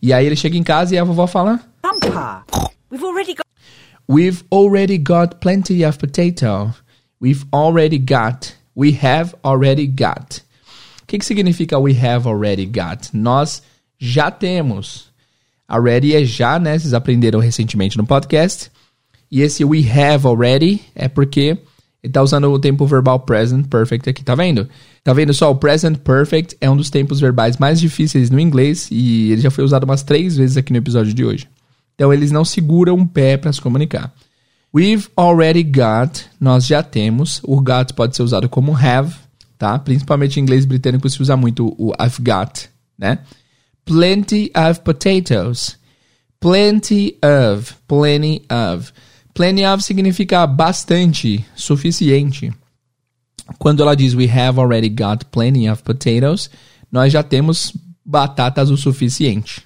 E 0.00 0.14
aí 0.14 0.24
ele 0.24 0.34
chega 0.34 0.56
em 0.56 0.62
casa 0.62 0.94
e 0.94 0.98
a 0.98 1.04
vovó 1.04 1.26
fala: 1.26 1.60
Grandpa, 1.82 2.42
we've 2.90 3.04
already 3.04 3.34
got 3.34 3.44
We've 4.08 4.42
already 4.50 4.96
got 4.96 5.40
plenty 5.40 5.84
of 5.84 5.98
potato. 5.98 6.72
We've 7.20 7.44
already 7.52 7.98
got. 7.98 8.54
We 8.74 8.98
have 9.02 9.34
already 9.44 9.86
got. 9.86 10.40
O 11.02 11.06
que, 11.06 11.18
que 11.18 11.26
significa 11.26 11.78
we 11.78 11.92
have 11.98 12.26
already 12.26 12.64
got? 12.64 13.10
Nós 13.12 13.62
já 13.98 14.30
temos. 14.30 15.12
Already 15.68 16.14
é 16.14 16.24
já, 16.24 16.58
né? 16.58 16.78
Vocês 16.78 16.94
aprenderam 16.94 17.40
recentemente 17.40 17.96
no 17.96 18.06
podcast. 18.06 18.70
E 19.30 19.40
esse 19.40 19.64
we 19.64 19.80
have 19.80 20.26
already 20.26 20.80
é 20.94 21.08
porque 21.08 21.58
ele 22.02 22.12
tá 22.12 22.22
usando 22.22 22.52
o 22.52 22.58
tempo 22.58 22.86
verbal 22.86 23.20
present 23.20 23.66
perfect 23.66 24.08
aqui, 24.08 24.22
tá 24.22 24.34
vendo? 24.34 24.68
Tá 25.02 25.12
vendo 25.14 25.32
só? 25.32 25.50
O 25.50 25.56
present 25.56 25.96
perfect 25.98 26.56
é 26.60 26.70
um 26.70 26.76
dos 26.76 26.90
tempos 26.90 27.18
verbais 27.18 27.56
mais 27.56 27.80
difíceis 27.80 28.28
no 28.28 28.38
inglês 28.38 28.88
e 28.90 29.32
ele 29.32 29.40
já 29.40 29.50
foi 29.50 29.64
usado 29.64 29.84
umas 29.84 30.02
três 30.02 30.36
vezes 30.36 30.56
aqui 30.56 30.70
no 30.70 30.78
episódio 30.78 31.14
de 31.14 31.24
hoje. 31.24 31.48
Então 31.94 32.12
eles 32.12 32.30
não 32.30 32.44
seguram 32.44 32.98
o 32.98 33.08
pé 33.08 33.36
para 33.36 33.52
se 33.52 33.60
comunicar. 33.60 34.12
We've 34.74 35.08
already 35.16 35.62
got, 35.62 36.26
nós 36.38 36.66
já 36.66 36.82
temos. 36.82 37.40
O 37.44 37.60
got 37.60 37.92
pode 37.94 38.14
ser 38.14 38.22
usado 38.22 38.48
como 38.48 38.76
have, 38.76 39.14
tá? 39.56 39.78
Principalmente 39.78 40.38
em 40.38 40.42
inglês 40.42 40.66
britânico 40.66 41.08
se 41.08 41.22
usa 41.22 41.36
muito 41.36 41.74
o 41.78 41.92
I've 41.92 42.20
got, 42.20 42.68
né? 42.98 43.20
Plenty 43.84 44.50
of 44.54 44.82
potatoes. 44.82 45.76
Plenty 46.40 47.18
of, 47.22 47.76
plenty 47.86 48.44
of. 48.50 48.92
Plenty 49.34 49.64
of 49.64 49.82
significa 49.82 50.46
bastante, 50.46 51.44
suficiente. 51.56 52.52
Quando 53.58 53.82
ela 53.82 53.96
diz 53.96 54.14
we 54.14 54.26
have 54.26 54.58
already 54.58 54.88
got 54.88 55.24
plenty 55.30 55.68
of 55.68 55.82
potatoes, 55.82 56.48
nós 56.90 57.12
já 57.12 57.22
temos 57.22 57.72
batatas 58.04 58.70
o 58.70 58.76
suficiente. 58.76 59.62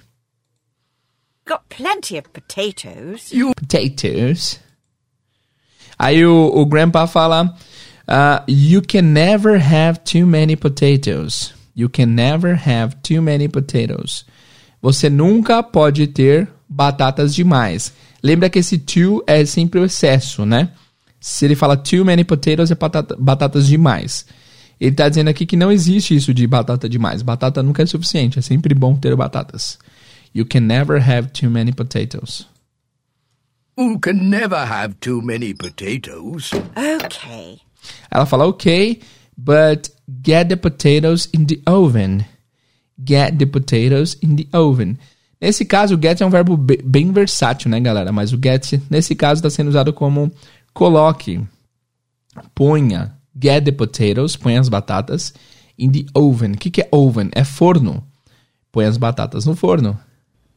got 1.49 1.67
plenty 1.69 2.17
of 2.17 2.31
potatoes. 2.31 3.31
potatoes. 3.55 4.59
Aí 5.97 6.23
o, 6.25 6.51
o 6.53 6.65
grandpa 6.65 7.07
fala: 7.07 7.55
uh, 8.07 8.43
You 8.47 8.81
can 8.81 9.13
never 9.13 9.57
have 9.57 10.03
too 10.03 10.25
many 10.25 10.55
potatoes. 10.55 11.53
You 11.75 11.89
can 11.89 12.07
never 12.07 12.53
have 12.55 12.97
too 13.03 13.21
many 13.21 13.47
potatoes. 13.47 14.25
Você 14.81 15.09
nunca 15.09 15.61
pode 15.61 16.07
ter 16.07 16.49
batatas 16.67 17.33
demais. 17.33 17.93
Lembra 18.23 18.49
que 18.49 18.59
esse 18.59 18.77
too 18.77 19.23
é 19.27 19.45
sempre 19.45 19.79
o 19.79 19.85
excesso, 19.85 20.45
né? 20.45 20.71
Se 21.19 21.45
ele 21.45 21.55
fala 21.55 21.75
too 21.75 22.05
many 22.05 22.23
potatoes, 22.23 22.71
é 22.71 22.75
batata, 22.75 23.15
batatas 23.19 23.67
demais. 23.67 24.25
Ele 24.79 24.95
tá 24.95 25.09
dizendo 25.09 25.29
aqui 25.29 25.45
que 25.45 25.57
não 25.57 25.71
existe 25.71 26.15
isso 26.15 26.33
de 26.33 26.47
batata 26.47 26.87
demais. 26.87 27.21
Batata 27.21 27.61
nunca 27.61 27.83
é 27.83 27.85
suficiente. 27.85 28.39
É 28.39 28.41
sempre 28.41 28.73
bom 28.73 28.95
ter 28.95 29.15
batatas. 29.15 29.77
You 30.33 30.45
can 30.45 30.61
never 30.61 31.01
have 31.01 31.29
too 31.31 31.49
many 31.49 31.73
potatoes. 31.73 32.47
You 33.77 33.99
can 33.99 34.29
never 34.29 34.57
have 34.57 34.95
too 34.99 35.21
many 35.21 35.53
potatoes. 35.53 36.51
Okay, 36.75 37.59
Ela 38.11 38.25
fala, 38.25 38.45
ok, 38.45 38.99
but 39.45 39.89
get 40.21 40.49
the 40.49 40.57
potatoes 40.57 41.29
in 41.33 41.45
the 41.45 41.61
oven. 41.65 42.25
Get 43.03 43.37
the 43.37 43.45
potatoes 43.45 44.17
in 44.21 44.35
the 44.35 44.47
oven. 44.51 44.97
Nesse 45.41 45.63
caso, 45.63 45.95
o 45.95 45.97
get 46.01 46.19
é 46.21 46.25
um 46.25 46.29
verbo 46.29 46.57
be- 46.57 46.81
bem 46.83 47.11
versátil, 47.13 47.69
né, 47.71 47.79
galera? 47.79 48.11
Mas 48.11 48.33
o 48.33 48.37
get, 48.43 48.73
nesse 48.89 49.15
caso, 49.15 49.39
está 49.39 49.49
sendo 49.49 49.69
usado 49.69 49.93
como 49.93 50.29
coloque, 50.73 51.39
ponha. 52.53 53.15
Get 53.41 53.63
the 53.63 53.71
potatoes, 53.71 54.35
põe 54.35 54.57
as 54.57 54.67
batatas 54.67 55.33
in 55.77 55.91
the 55.91 56.05
oven. 56.13 56.53
O 56.53 56.57
que, 56.57 56.69
que 56.69 56.81
é 56.81 56.89
oven? 56.91 57.29
É 57.33 57.45
forno. 57.45 58.03
Põe 58.71 58.85
as 58.85 58.97
batatas 58.97 59.45
no 59.45 59.55
forno. 59.55 59.97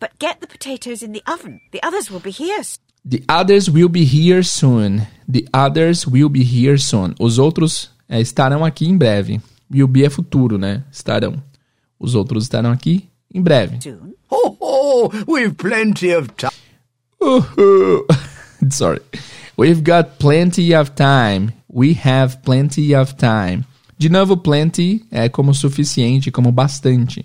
but 0.01 0.11
get 0.19 0.41
the 0.41 0.49
potatoes 0.49 1.01
in 1.01 1.13
the 1.13 1.23
oven. 1.29 1.61
The 1.71 1.79
others 1.87 2.11
will 2.11 2.19
be 2.21 2.33
here. 2.33 2.61
The 3.05 3.23
others 3.29 3.71
will 3.71 3.89
be 3.89 4.05
here 4.05 4.43
soon. 4.43 5.07
The 5.29 5.47
others 5.55 6.09
will 6.09 6.29
be 6.29 6.43
here 6.43 6.77
soon. 6.77 7.15
Os 7.21 7.39
outros 7.39 7.91
é, 8.09 8.21
estarão 8.21 8.65
aqui 8.65 8.87
em 8.87 8.97
breve. 8.97 9.41
Will 9.73 9.89
be 9.89 10.05
é 10.05 10.11
futuro, 10.11 10.59
né? 10.59 10.85
Estarão. 10.91 11.43
Os 11.99 12.15
outros 12.15 12.45
estarão 12.45 12.71
aqui 12.71 13.09
em 13.33 13.41
breve. 13.41 13.79
soon. 13.83 14.13
Ho 14.31 14.57
ho! 14.61 15.11
We've 15.29 15.55
plenty 15.55 16.15
of 16.15 16.29
time. 16.37 16.53
Uhul. 17.21 18.07
Sorry. 18.71 19.01
We've 19.57 19.83
got 19.83 20.19
plenty 20.19 20.75
of 20.75 20.93
time. 20.95 21.53
We 21.69 21.99
have 22.05 22.39
plenty 22.43 22.95
of 22.95 23.15
time. 23.15 23.65
De 23.99 24.09
novo, 24.09 24.37
plenty 24.37 25.05
é 25.11 25.29
como 25.29 25.55
suficiente, 25.55 26.31
como 26.31 26.51
bastante. 26.51 27.25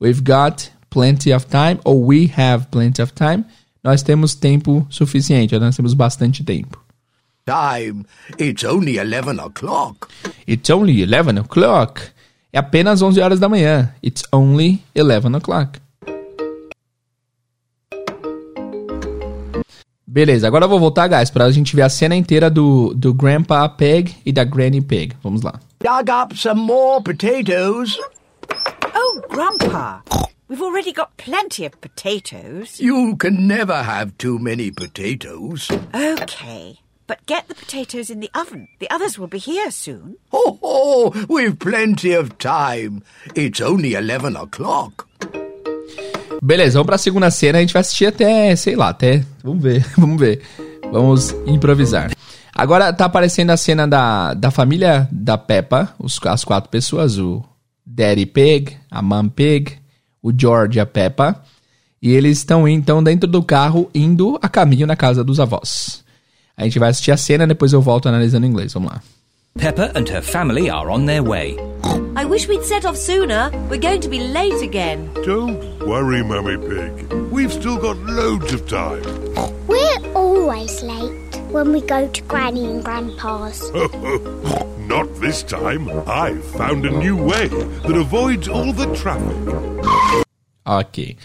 We've 0.00 0.22
got 0.22 0.70
plenty 0.90 1.32
of 1.32 1.46
time 1.46 1.80
ou 1.84 2.04
we 2.04 2.30
have 2.36 2.66
plenty 2.70 3.00
of 3.00 3.12
time. 3.12 3.44
Nós 3.82 4.02
temos 4.02 4.34
tempo 4.34 4.86
suficiente, 4.90 5.58
nós 5.58 5.76
temos 5.76 5.94
bastante 5.94 6.44
tempo. 6.44 6.84
Time. 7.48 8.04
It's 8.38 8.62
only 8.62 8.98
eleven 8.98 9.40
o'clock. 9.40 10.10
It's 10.46 10.68
only 10.68 11.00
11 11.02 11.38
o'clock. 11.38 12.00
É 12.52 12.58
apenas 12.58 13.00
11 13.00 13.22
horas 13.22 13.40
da 13.40 13.48
manhã. 13.48 13.90
It's 14.02 14.22
only 14.30 14.82
11 14.94 15.36
o'clock. 15.36 15.80
Beleza, 20.06 20.46
agora 20.46 20.66
eu 20.66 20.68
vou 20.68 20.78
voltar, 20.78 21.08
guys, 21.08 21.30
pra 21.30 21.50
gente 21.50 21.74
ver 21.74 21.82
a 21.82 21.88
cena 21.88 22.14
inteira 22.14 22.50
do, 22.50 22.92
do 22.94 23.14
Grandpa 23.14 23.66
Pig 23.68 24.14
e 24.26 24.32
da 24.32 24.44
Granny 24.44 24.82
Pig. 24.82 25.14
Vamos 25.22 25.40
lá. 25.42 25.58
Dug 25.80 26.10
up 26.10 26.36
some 26.36 26.60
more 26.60 27.02
potatoes. 27.02 27.98
Oh, 28.94 29.22
Grandpa, 29.30 30.02
we've 30.50 30.62
already 30.62 30.92
got 30.92 31.10
plenty 31.16 31.64
of 31.64 31.72
potatoes. 31.80 32.78
You 32.78 33.16
can 33.16 33.46
never 33.46 33.82
have 33.82 34.12
too 34.18 34.38
many 34.38 34.70
potatoes. 34.70 35.68
Okay, 35.94 36.78
but 37.08 37.18
get 37.26 37.48
the 37.48 37.54
potatoes 37.54 38.10
in 38.10 38.20
the 38.20 38.30
oven. 38.34 38.68
The 38.78 38.88
others 38.90 39.18
will 39.18 39.26
be 39.26 39.38
here 39.38 39.70
soon. 39.70 40.16
Ho 40.30 40.58
ho! 40.62 41.12
We've 41.28 41.58
plenty 41.58 42.12
of 42.12 42.36
time. 42.38 43.02
It's 43.34 43.60
only 43.60 43.94
eleven 43.94 44.36
o'clock. 44.36 45.08
Beleza, 46.42 46.78
vamos 46.78 46.86
pra 46.86 46.98
segunda 46.98 47.30
cena. 47.30 47.58
A 47.58 47.60
gente 47.62 47.72
vai 47.72 47.80
assistir 47.80 48.06
até, 48.06 48.54
sei 48.54 48.76
lá, 48.76 48.90
até. 48.90 49.24
Vamos 49.42 49.62
ver, 49.62 49.84
vamos 49.96 50.20
ver. 50.20 50.42
Vamos 50.92 51.34
improvisar. 51.46 52.12
Agora 52.54 52.92
tá 52.92 53.06
aparecendo 53.06 53.50
a 53.50 53.56
cena 53.56 53.88
da, 53.88 54.34
da 54.34 54.50
família 54.50 55.08
da 55.10 55.38
Peppa, 55.38 55.94
os, 55.98 56.20
as 56.26 56.44
quatro 56.44 56.70
pessoas: 56.70 57.18
o 57.18 57.42
Daddy 57.84 58.26
Pig, 58.26 58.76
a 58.90 59.00
Mom 59.00 59.28
Pig, 59.28 59.78
o 60.22 60.30
George 60.36 60.78
e 60.78 60.80
a 60.80 60.86
Peppa. 60.86 61.42
E 62.00 62.12
eles 62.12 62.38
estão 62.38 62.68
então 62.68 63.02
dentro 63.02 63.28
do 63.28 63.42
carro 63.42 63.90
indo 63.92 64.38
a 64.40 64.48
caminho 64.48 64.86
na 64.86 64.94
casa 64.94 65.24
dos 65.24 65.40
avós. 65.40 66.04
A 66.58 66.64
gente 66.64 66.78
vai 66.80 66.90
assistir 66.90 67.12
a 67.12 67.16
cena, 67.16 67.46
depois 67.46 67.72
eu 67.72 67.80
volto 67.80 68.08
analisando 68.08 68.44
em 68.44 68.50
inglês. 68.50 68.72
Vamos 68.72 68.90
lá. 68.90 69.00
Pepper 69.56 69.92
and 69.94 70.08
her 70.10 70.20
family 70.20 70.68
are 70.68 70.90
on 70.90 71.06
their 71.06 71.22
way. 71.22 71.56
I 72.16 72.24
wish 72.24 72.48
we'd 72.48 72.64
set 72.64 72.84
off 72.84 72.96
sooner. 72.96 73.50
We're 73.70 73.80
going 73.80 74.00
to 74.00 74.08
be 74.08 74.18
late 74.18 74.60
again. 74.62 75.08
Don't 75.24 75.60
worry, 75.86 76.22
Mummy 76.24 76.56
Pig. 76.58 77.12
We've 77.30 77.52
still 77.52 77.76
got 77.76 77.96
loads 77.98 78.52
of 78.52 78.66
time. 78.66 79.02
We're 79.68 80.12
always 80.14 80.82
late 80.82 81.36
when 81.52 81.72
we 81.72 81.80
go 81.80 82.08
to 82.08 82.22
Granny 82.22 82.66
and 82.66 82.84
Grandpa's. 82.84 83.70
Not 84.88 85.06
this 85.20 85.44
time. 85.44 85.88
I've 86.08 86.44
found 86.56 86.84
a 86.86 86.90
new 86.90 87.16
way 87.16 87.46
that 87.48 87.96
avoids 87.96 88.48
all 88.48 88.72
the 88.72 88.86
traffic. 88.96 90.24
Ok. 90.66 91.16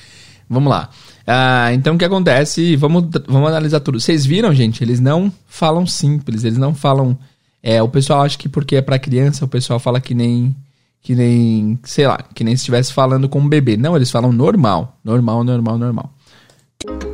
Vamos 0.50 0.70
lá. 0.70 0.90
Ah, 1.26 1.72
então 1.74 1.96
o 1.96 1.98
que 1.98 2.06
acontece? 2.06 2.76
Vamos, 2.76 3.06
vamos 3.28 3.48
analisar 3.50 3.80
tudo. 3.80 4.00
Vocês 4.00 4.26
viram, 4.26 4.54
gente? 4.54 4.84
Eles 4.84 5.00
não 5.00 5.32
falam 5.48 5.86
simples, 5.86 6.44
eles 6.44 6.58
não 6.58 6.74
falam. 6.74 7.18
É, 7.62 7.82
o 7.82 7.88
pessoal 7.88 8.24
acha 8.24 8.38
que 8.38 8.50
porque 8.50 8.76
é 8.76 8.82
pra 8.82 9.00
criança, 9.00 9.46
o 9.46 9.48
pessoal 9.48 9.80
fala 9.80 10.02
que 10.02 10.14
nem. 10.14 10.56
Que 11.02 11.16
nem. 11.16 11.80
Sei 11.84 12.08
lá, 12.08 12.18
que 12.34 12.44
nem 12.44 12.56
se 12.56 12.62
estivesse 12.62 12.92
falando 12.92 13.30
com 13.30 13.40
um 13.40 13.48
bebê. 13.48 13.78
Não, 13.78 13.96
eles 13.96 14.12
falam 14.12 14.32
normal. 14.32 14.98
Normal, 15.04 15.44
normal, 15.44 15.78
normal. 15.78 16.14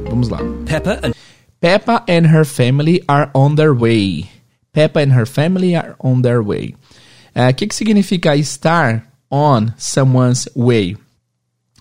Vamos 0.09 0.29
lá. 0.29 0.39
Pepper 0.65 0.99
and 1.03 1.11
Peppa 1.61 2.03
and 2.07 2.25
her 2.27 2.45
family 2.45 3.03
are 3.07 3.29
on 3.33 3.55
their 3.55 3.73
way. 3.73 4.29
Peppa 4.71 5.01
and 5.01 5.13
her 5.13 5.25
family 5.25 5.75
are 5.75 5.95
on 5.99 6.21
their 6.21 6.41
way. 6.41 6.73
O 7.35 7.53
que, 7.53 7.67
que 7.67 7.75
significa 7.75 8.35
estar 8.35 9.03
on 9.29 9.73
someone's 9.77 10.47
way? 10.55 10.95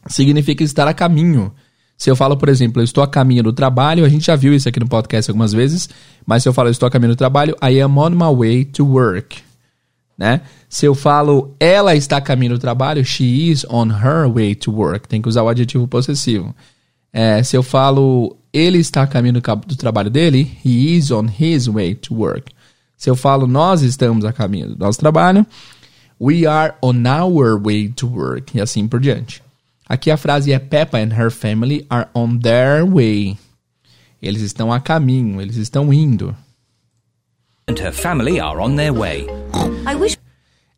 Significa 0.09 0.65
estar 0.65 0.89
a 0.89 0.95
caminho. 0.95 1.53
Se 1.99 2.09
eu 2.09 2.15
falo, 2.15 2.37
por 2.37 2.49
exemplo, 2.49 2.81
eu 2.81 2.85
estou 2.85 3.03
a 3.03 3.09
caminho 3.09 3.43
do 3.43 3.53
trabalho, 3.53 4.05
a 4.05 4.09
gente 4.09 4.25
já 4.25 4.37
viu 4.37 4.55
isso 4.55 4.69
aqui 4.69 4.79
no 4.79 4.87
podcast 4.87 5.29
algumas 5.29 5.53
vezes, 5.53 5.91
mas 6.25 6.45
se 6.45 6.49
eu 6.49 6.53
falo 6.53 6.69
eu 6.69 6.71
estou 6.71 6.87
a 6.87 6.91
caminho 6.91 7.13
do 7.13 7.17
trabalho, 7.17 7.57
I 7.61 7.81
am 7.81 7.99
on 7.99 8.11
my 8.11 8.33
way 8.33 8.65
to 8.65 8.87
work. 8.87 9.43
Né? 10.17 10.43
Se 10.69 10.87
eu 10.87 10.95
falo 10.95 11.57
ela 11.59 11.97
está 11.97 12.19
a 12.19 12.21
caminho 12.21 12.53
do 12.53 12.59
trabalho, 12.61 13.05
she 13.05 13.51
is 13.51 13.67
on 13.69 13.89
her 13.89 14.33
way 14.33 14.55
to 14.55 14.71
work. 14.71 15.09
Tem 15.09 15.21
que 15.21 15.29
usar 15.29 15.43
o 15.43 15.49
adjetivo 15.49 15.89
possessivo. 15.89 16.55
É, 17.13 17.43
se 17.43 17.57
eu 17.57 17.65
falo 17.65 18.37
ele 18.53 18.79
está 18.79 19.03
a 19.03 19.07
caminho 19.07 19.35
do, 19.35 19.57
do 19.67 19.77
trabalho 19.77 20.09
dele, 20.09 20.57
he 20.65 20.97
is 20.97 21.11
on 21.11 21.27
his 21.27 21.67
way 21.67 21.97
to 21.97 22.15
work. 22.15 22.53
Se 22.97 23.11
eu 23.11 23.17
falo 23.17 23.49
nós 23.49 23.83
estamos 23.83 24.25
a 24.25 24.33
caminho 24.33 24.69
do 24.69 24.79
nosso 24.79 25.01
trabalho, 25.01 25.45
we 26.21 26.47
are 26.47 26.75
on 26.81 27.03
our 27.09 27.61
way 27.61 27.89
to 27.89 28.07
work. 28.07 28.57
E 28.57 28.61
assim 28.61 28.87
por 28.87 29.01
diante. 29.01 29.43
Aqui 29.89 30.11
a 30.11 30.17
frase 30.17 30.53
é 30.53 30.59
Peppa 30.59 30.99
and 30.99 31.15
her 31.19 31.31
family 31.31 31.87
are 31.89 32.09
on 32.15 32.39
their 32.39 32.85
way. 32.85 33.39
Eles 34.21 34.43
estão 34.43 34.73
a 34.73 34.81
caminho, 34.81 35.41
eles 35.41 35.57
estão 35.57 35.93
indo. 35.93 36.37
and 37.69 37.79
her 37.79 37.93
family 37.93 38.41
are 38.41 38.61
on 38.61 38.77
their 38.77 38.93
way. 38.93 39.27
I 39.87 39.95
wish 39.95 40.17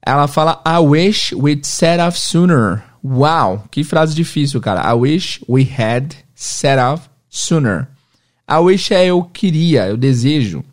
Ela 0.05 0.26
fala 0.26 0.61
I 0.64 0.81
wish 0.81 1.33
we'd 1.33 1.64
set 1.64 2.00
off 2.00 2.19
sooner. 2.19 2.83
Uau, 3.05 3.64
que 3.71 3.85
frase 3.85 4.14
difícil, 4.14 4.61
cara. 4.61 4.83
I 4.83 4.95
wish 4.95 5.43
we 5.49 5.64
had 5.64 6.14
set 6.35 6.79
off 6.79 7.09
sooner. 7.29 7.88
I 8.49 8.59
wish 8.59 8.90
é 8.93 9.07
eu 9.07 9.23
queria, 9.25 9.88
eu 9.88 9.97
desejo. 9.97 10.64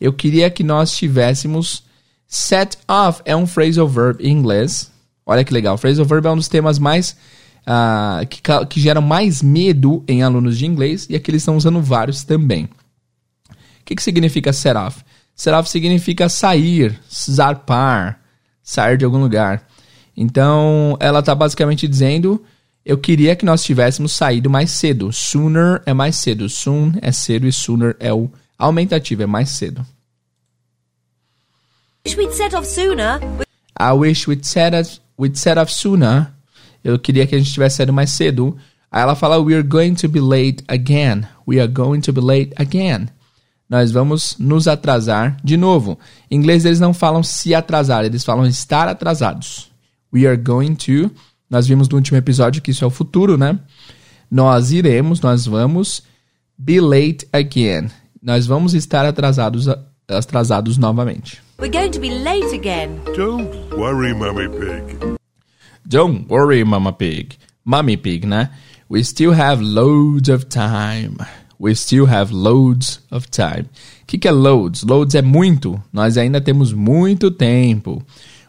Eu 0.00 0.12
queria 0.12 0.48
que 0.50 0.62
nós 0.62 0.96
tivéssemos 0.96 1.82
set 2.26 2.78
off 2.86 3.20
é 3.24 3.34
um 3.34 3.46
phrasal 3.46 3.88
verb 3.88 4.22
em 4.22 4.30
inglês. 4.30 4.90
Olha 5.26 5.44
que 5.44 5.52
legal. 5.52 5.76
Phrasal 5.76 6.04
verb 6.04 6.26
é 6.26 6.30
um 6.30 6.36
dos 6.36 6.48
temas 6.48 6.78
mais 6.78 7.16
ah, 7.70 8.22
que, 8.24 8.40
que 8.66 8.80
geram 8.80 9.02
mais 9.02 9.42
medo 9.42 10.02
em 10.08 10.22
alunos 10.22 10.56
de 10.56 10.64
inglês 10.64 11.06
e 11.10 11.14
aqui 11.14 11.30
eles 11.30 11.42
estão 11.42 11.54
usando 11.54 11.82
vários 11.82 12.24
também. 12.24 12.64
O 12.64 13.84
que, 13.84 13.94
que 13.94 14.02
significa 14.02 14.54
set 14.54 14.74
off? 14.74 15.04
Set 15.36 15.52
off 15.52 15.68
significa 15.68 16.30
sair, 16.30 16.98
zarpar, 17.12 18.20
sair 18.62 18.96
de 18.96 19.04
algum 19.04 19.18
lugar. 19.18 19.68
Então, 20.16 20.96
ela 20.98 21.20
está 21.20 21.34
basicamente 21.34 21.86
dizendo: 21.86 22.42
eu 22.86 22.96
queria 22.96 23.36
que 23.36 23.44
nós 23.44 23.62
tivéssemos 23.62 24.12
saído 24.12 24.48
mais 24.48 24.70
cedo. 24.70 25.12
Sooner 25.12 25.82
é 25.84 25.92
mais 25.92 26.16
cedo. 26.16 26.48
Soon 26.48 26.94
é 27.02 27.12
cedo 27.12 27.46
e 27.46 27.52
sooner 27.52 27.94
é 28.00 28.14
o 28.14 28.30
aumentativo, 28.58 29.22
é 29.22 29.26
mais 29.26 29.50
cedo. 29.50 29.84
we'd 32.16 32.34
set 32.34 32.54
off 32.54 32.66
sooner. 32.66 33.20
I 33.78 33.92
wish 33.92 34.26
we'd 34.26 34.46
set 34.46 34.74
off, 34.74 34.98
we'd 35.18 35.38
set 35.38 35.58
off 35.58 35.70
sooner. 35.70 36.32
Eu 36.82 36.98
queria 36.98 37.26
que 37.26 37.34
a 37.34 37.38
gente 37.38 37.52
tivesse 37.52 37.76
saído 37.76 37.92
mais 37.92 38.10
cedo. 38.10 38.56
Aí 38.90 39.02
ela 39.02 39.14
fala: 39.14 39.38
We're 39.38 39.66
going 39.66 39.94
to 39.94 40.08
be 40.08 40.20
late 40.20 40.64
again. 40.68 41.24
We 41.46 41.60
are 41.60 41.68
going 41.68 42.00
to 42.00 42.12
be 42.12 42.20
late 42.20 42.52
again. 42.56 43.08
Nós 43.68 43.92
vamos 43.92 44.36
nos 44.38 44.66
atrasar 44.66 45.36
de 45.44 45.56
novo. 45.56 45.98
Em 46.30 46.36
inglês 46.36 46.64
eles 46.64 46.80
não 46.80 46.94
falam 46.94 47.22
se 47.22 47.54
atrasar, 47.54 48.04
eles 48.04 48.24
falam 48.24 48.46
estar 48.46 48.88
atrasados. 48.88 49.70
We 50.12 50.26
are 50.26 50.36
going 50.36 50.74
to. 50.76 51.10
Nós 51.50 51.66
vimos 51.66 51.88
no 51.88 51.96
último 51.96 52.16
episódio 52.16 52.62
que 52.62 52.70
isso 52.70 52.84
é 52.84 52.86
o 52.86 52.90
futuro, 52.90 53.36
né? 53.36 53.58
Nós 54.30 54.72
iremos, 54.72 55.20
nós 55.20 55.46
vamos 55.46 56.02
be 56.58 56.80
late 56.80 57.26
again. 57.32 57.90
Nós 58.22 58.46
vamos 58.46 58.74
estar 58.74 59.06
atrasados, 59.06 59.68
atrasados 60.08 60.76
novamente. 60.76 61.40
We're 61.58 61.70
going 61.70 61.90
to 61.90 62.00
be 62.00 62.10
late 62.10 62.54
again. 62.54 63.00
Don't 63.16 63.50
worry, 63.76 64.14
Mummy 64.14 64.48
Pig. 64.48 65.17
Don't 65.88 66.28
worry, 66.28 66.62
Mama 66.64 66.92
Pig. 66.92 67.38
Mommy 67.64 67.96
Pig, 67.96 68.26
né? 68.26 68.50
We 68.90 69.02
still 69.02 69.32
have 69.32 69.62
loads 69.62 70.28
of 70.28 70.46
time. 70.50 71.16
We 71.58 71.74
still 71.74 72.06
have 72.06 72.30
loads 72.30 73.00
of 73.10 73.30
time. 73.30 73.64
O 74.02 74.06
que, 74.06 74.18
que 74.18 74.28
é 74.28 74.30
loads? 74.30 74.82
Loads 74.82 75.14
é 75.14 75.22
muito. 75.22 75.82
Nós 75.90 76.18
ainda 76.18 76.42
temos 76.42 76.74
muito 76.74 77.30
tempo. 77.30 78.02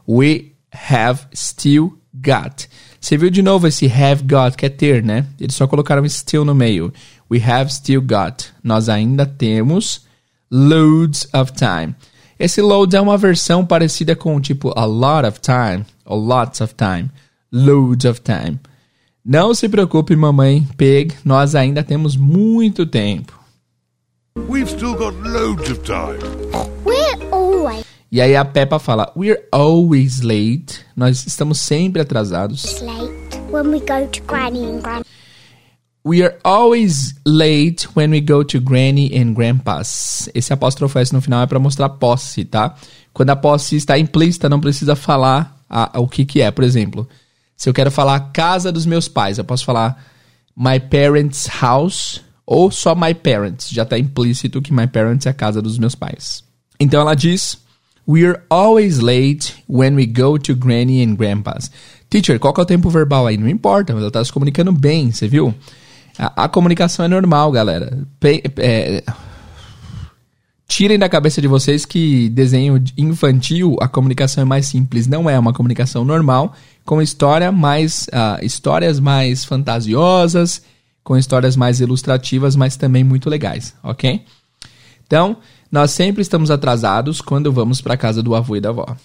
We 0.05 0.51
have 0.89 1.27
still 1.33 1.97
got. 2.13 2.67
Você 2.99 3.15
viu 3.15 3.29
de 3.29 3.41
novo 3.41 3.67
esse 3.67 3.87
have 3.87 4.23
got, 4.23 4.57
que 4.57 4.65
é 4.65 4.69
ter, 4.69 5.01
né? 5.01 5.25
Eles 5.39 5.55
só 5.55 5.65
colocaram 5.65 6.07
still 6.09 6.43
no 6.43 6.53
meio. 6.53 6.91
We 7.31 7.41
have 7.41 7.71
still 7.71 8.01
got. 8.01 8.51
Nós 8.61 8.89
ainda 8.89 9.25
temos 9.25 10.05
loads 10.51 11.25
of 11.33 11.53
time. 11.53 11.95
Esse 12.37 12.61
loads 12.61 12.93
é 12.93 12.99
uma 12.99 13.17
versão 13.17 13.65
parecida 13.65 14.13
com 14.13 14.41
tipo 14.41 14.73
a 14.77 14.83
lot 14.83 15.25
of 15.25 15.39
time, 15.39 15.85
ou 16.05 16.19
lots 16.19 16.59
of 16.59 16.73
time, 16.75 17.09
loads 17.51 18.05
of 18.05 18.21
time. 18.21 18.59
Não 19.25 19.53
se 19.53 19.67
preocupe, 19.69 20.15
mamãe 20.15 20.67
Pig, 20.77 21.15
nós 21.25 21.53
ainda 21.55 21.83
temos 21.83 22.15
muito 22.15 22.85
tempo. 22.85 23.37
We've 24.47 24.69
still 24.69 24.95
got 24.95 25.13
loads 25.23 25.69
of 25.69 25.79
time. 25.83 26.19
We're 26.85 27.29
always 27.31 27.85
E 28.11 28.21
aí 28.21 28.35
a 28.35 28.43
Peppa 28.45 28.79
fala: 28.79 29.11
We're 29.15 29.43
always 29.51 30.21
late. 30.21 30.79
Nós 30.95 31.25
estamos 31.27 31.59
sempre 31.59 32.01
atrasados. 32.01 32.79
late 32.81 33.37
when 33.51 33.67
we 33.71 33.79
go 33.79 34.07
to 34.07 34.21
Granny 34.25 34.63
and 34.65 34.81
Grandma. 34.81 35.03
We 36.05 36.23
are 36.23 36.37
always 36.43 37.13
late 37.25 37.85
when 37.95 38.11
we 38.11 38.21
go 38.21 38.43
to 38.43 38.59
Granny 38.61 39.11
and 39.15 39.33
Grandpa's. 39.33 40.29
Esse 40.33 40.53
apóstrofo 40.53 40.97
S 40.97 41.13
no 41.13 41.21
final 41.21 41.41
é 41.43 41.45
para 41.45 41.59
mostrar 41.59 41.89
posse, 41.89 42.45
tá? 42.45 42.73
Quando 43.13 43.31
a 43.31 43.35
posse 43.35 43.75
está 43.75 43.99
implícita, 43.99 44.47
não 44.47 44.61
precisa 44.61 44.95
falar 44.95 45.61
a- 45.69 45.97
a- 45.97 45.99
o 45.99 46.07
que 46.07 46.25
que 46.25 46.41
é. 46.41 46.49
Por 46.49 46.63
exemplo, 46.63 47.07
se 47.59 47.69
eu 47.69 47.73
quero 47.73 47.91
falar 47.91 48.31
casa 48.31 48.71
dos 48.71 48.85
meus 48.85 49.09
pais, 49.09 49.37
eu 49.37 49.43
posso 49.43 49.65
falar 49.65 50.01
my 50.55 50.79
parents' 50.79 51.45
house 51.61 52.21
ou 52.45 52.71
só 52.71 52.95
my 52.95 53.13
parents. 53.13 53.69
Já 53.69 53.83
está 53.83 53.99
implícito 53.99 54.61
que 54.61 54.73
my 54.73 54.87
parents 54.87 55.25
é 55.25 55.29
a 55.29 55.33
casa 55.33 55.61
dos 55.61 55.77
meus 55.77 55.93
pais. 55.93 56.41
Então 56.79 57.01
ela 57.01 57.13
diz: 57.15 57.57
We're 58.07 58.39
always 58.49 58.99
late 58.99 59.53
when 59.67 59.95
we 59.95 60.05
go 60.05 60.39
to 60.39 60.55
Granny 60.55 61.03
and 61.03 61.15
Grandpa's. 61.15 61.69
Teacher, 62.09 62.39
qual 62.39 62.53
que 62.53 62.61
é 62.61 62.63
o 62.63 62.65
tempo 62.65 62.89
verbal 62.89 63.27
aí? 63.27 63.35
Não 63.37 63.49
importa, 63.49 63.93
mas 63.93 64.01
ela 64.03 64.09
tá 64.11 64.23
se 64.23 64.31
comunicando 64.31 64.71
bem, 64.71 65.11
você 65.11 65.27
viu? 65.27 65.53
A, 66.17 66.45
a 66.45 66.49
comunicação 66.49 67.03
é 67.03 67.09
normal, 67.09 67.51
galera. 67.51 68.07
Pe- 68.21 68.41
é, 68.57 69.03
tirem 70.79 70.97
da 70.97 71.09
cabeça 71.09 71.41
de 71.41 71.47
vocês 71.49 71.83
que 71.85 72.29
desenho 72.29 72.81
infantil, 72.97 73.75
a 73.81 73.87
comunicação 73.89 74.43
é 74.43 74.45
mais 74.45 74.65
simples. 74.65 75.07
Não 75.07 75.29
é 75.29 75.37
uma 75.37 75.51
comunicação 75.51 76.05
normal, 76.05 76.55
com 76.85 77.01
história 77.01 77.51
mais, 77.51 78.07
ah, 78.13 78.39
histórias 78.41 78.97
mais 78.97 79.43
fantasiosas, 79.43 80.61
com 81.03 81.17
histórias 81.17 81.57
mais 81.57 81.81
ilustrativas, 81.81 82.55
mas 82.55 82.77
também 82.77 83.03
muito 83.03 83.29
legais, 83.29 83.75
ok? 83.83 84.23
Então, 85.05 85.35
nós 85.69 85.91
sempre 85.91 86.21
estamos 86.21 86.49
atrasados 86.49 87.19
quando 87.19 87.51
vamos 87.51 87.81
para 87.81 87.97
casa 87.97 88.23
do 88.23 88.33
avô 88.33 88.55
e 88.55 88.61
da 88.61 88.69
avó. 88.69 88.95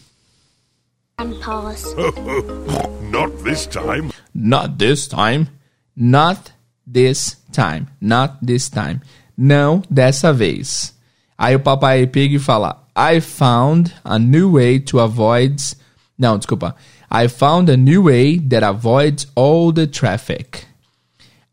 Not 3.11 3.33
this 3.43 3.67
time. 3.67 4.13
Not 4.33 4.77
this 4.79 5.09
time. 5.09 5.49
Not 5.97 6.53
this 6.89 7.37
time. 7.53 7.89
Not 8.01 8.37
this 8.47 8.71
time. 8.71 9.01
Não 9.37 9.83
dessa 9.91 10.33
vez. 10.33 10.94
Aí 11.37 11.55
o 11.55 11.61
papai 11.61 12.07
Pig 12.07 12.38
fala: 12.38 12.85
I 12.97 13.20
found 13.20 13.92
a 14.05 14.18
new 14.18 14.53
way 14.53 14.81
to 14.81 15.01
avoid. 15.01 15.57
Não, 16.18 16.38
desculpa. 16.38 16.77
I 17.11 17.29
found 17.29 17.70
a 17.70 17.77
new 17.77 18.05
way 18.05 18.38
that 18.40 18.64
avoids 18.64 19.27
all 19.35 19.73
the 19.73 19.87
traffic. 19.87 20.64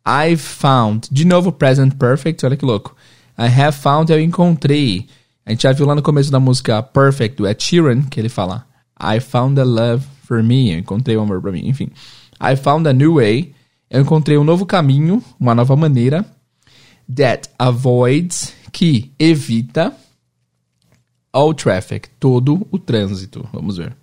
I 0.05 0.35
found. 0.35 1.07
De 1.11 1.25
novo, 1.25 1.51
present 1.51 1.95
perfect. 1.95 2.45
Olha 2.45 2.57
que 2.57 2.65
louco. 2.65 2.95
I 3.37 3.47
have 3.47 3.77
found, 3.77 4.11
eu 4.11 4.19
encontrei. 4.19 5.07
A 5.45 5.51
gente 5.51 5.63
já 5.63 5.71
viu 5.71 5.85
lá 5.85 5.95
no 5.95 6.01
começo 6.01 6.31
da 6.31 6.39
música 6.39 6.81
Perfect, 6.83 7.37
do 7.37 7.47
Ed 7.47 7.61
Sheeran, 7.63 8.03
que 8.03 8.19
ele 8.19 8.29
fala 8.29 8.65
I 8.99 9.19
found 9.19 9.59
a 9.59 9.63
love 9.63 10.05
for 10.23 10.43
me. 10.43 10.71
Eu 10.71 10.79
encontrei 10.79 11.17
o 11.17 11.21
amor 11.21 11.41
pra 11.41 11.51
mim. 11.51 11.67
Enfim. 11.67 11.89
I 12.39 12.55
found 12.55 12.87
a 12.87 12.93
new 12.93 13.15
way. 13.15 13.53
Eu 13.89 14.01
encontrei 14.01 14.37
um 14.37 14.43
novo 14.43 14.65
caminho, 14.65 15.23
uma 15.39 15.55
nova 15.55 15.75
maneira. 15.75 16.25
That 17.13 17.49
avoids, 17.57 18.53
que 18.81 19.11
evita 19.19 19.93
all 21.31 21.53
traffic, 21.53 22.09
todo 22.19 22.67
o 22.71 22.79
trânsito. 22.79 23.47
Vamos 23.53 23.77
ver. 23.77 23.95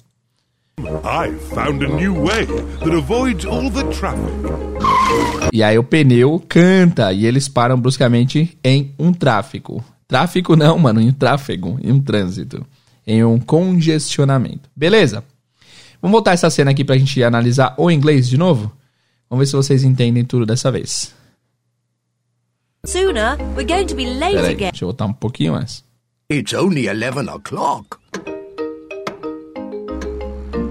I've 0.78 1.40
found 1.52 1.84
a 1.84 1.88
new 1.88 2.14
way 2.14 2.46
that 2.46 2.94
avoids 2.96 3.44
all 3.44 3.68
the 3.72 3.82
traffic. 3.92 4.32
E 5.52 5.64
aí 5.64 5.76
o 5.76 5.82
pneu 5.82 6.40
canta 6.48 7.12
e 7.12 7.26
eles 7.26 7.48
param 7.48 7.76
bruscamente 7.80 8.56
em 8.62 8.94
um 8.96 9.12
tráfego. 9.12 9.84
Tráfico 10.06 10.54
não, 10.54 10.78
mano, 10.78 11.00
em 11.00 11.08
um 11.08 11.12
tráfego, 11.12 11.76
em 11.82 11.90
um 11.90 12.00
trânsito, 12.00 12.64
em 13.04 13.24
um 13.24 13.36
congestionamento. 13.40 14.70
Beleza? 14.76 15.24
Vamos 16.00 16.12
voltar 16.12 16.34
essa 16.34 16.50
cena 16.50 16.70
aqui 16.70 16.84
pra 16.84 16.96
gente 16.96 17.20
analisar 17.24 17.74
o 17.76 17.90
inglês 17.90 18.28
de 18.28 18.38
novo? 18.38 18.70
Vamos 19.28 19.40
ver 19.40 19.46
se 19.46 19.56
vocês 19.56 19.82
entendem 19.82 20.24
tudo 20.24 20.46
dessa 20.46 20.70
vez. 20.70 21.17
Sooner, 22.86 23.36
we're 23.56 23.64
going 23.66 23.86
to 23.88 23.94
be 23.94 24.06
late 24.06 24.36
Peraí, 24.36 24.52
again. 24.52 24.70
deixa 24.72 24.84
eu 24.84 24.88
voltar 24.88 25.06
um 25.06 25.12
pouquinho 25.12 25.52
mais. 25.54 25.82
It's 26.30 26.54
only 26.54 26.86
11 26.86 27.28
o'clock. 27.28 27.98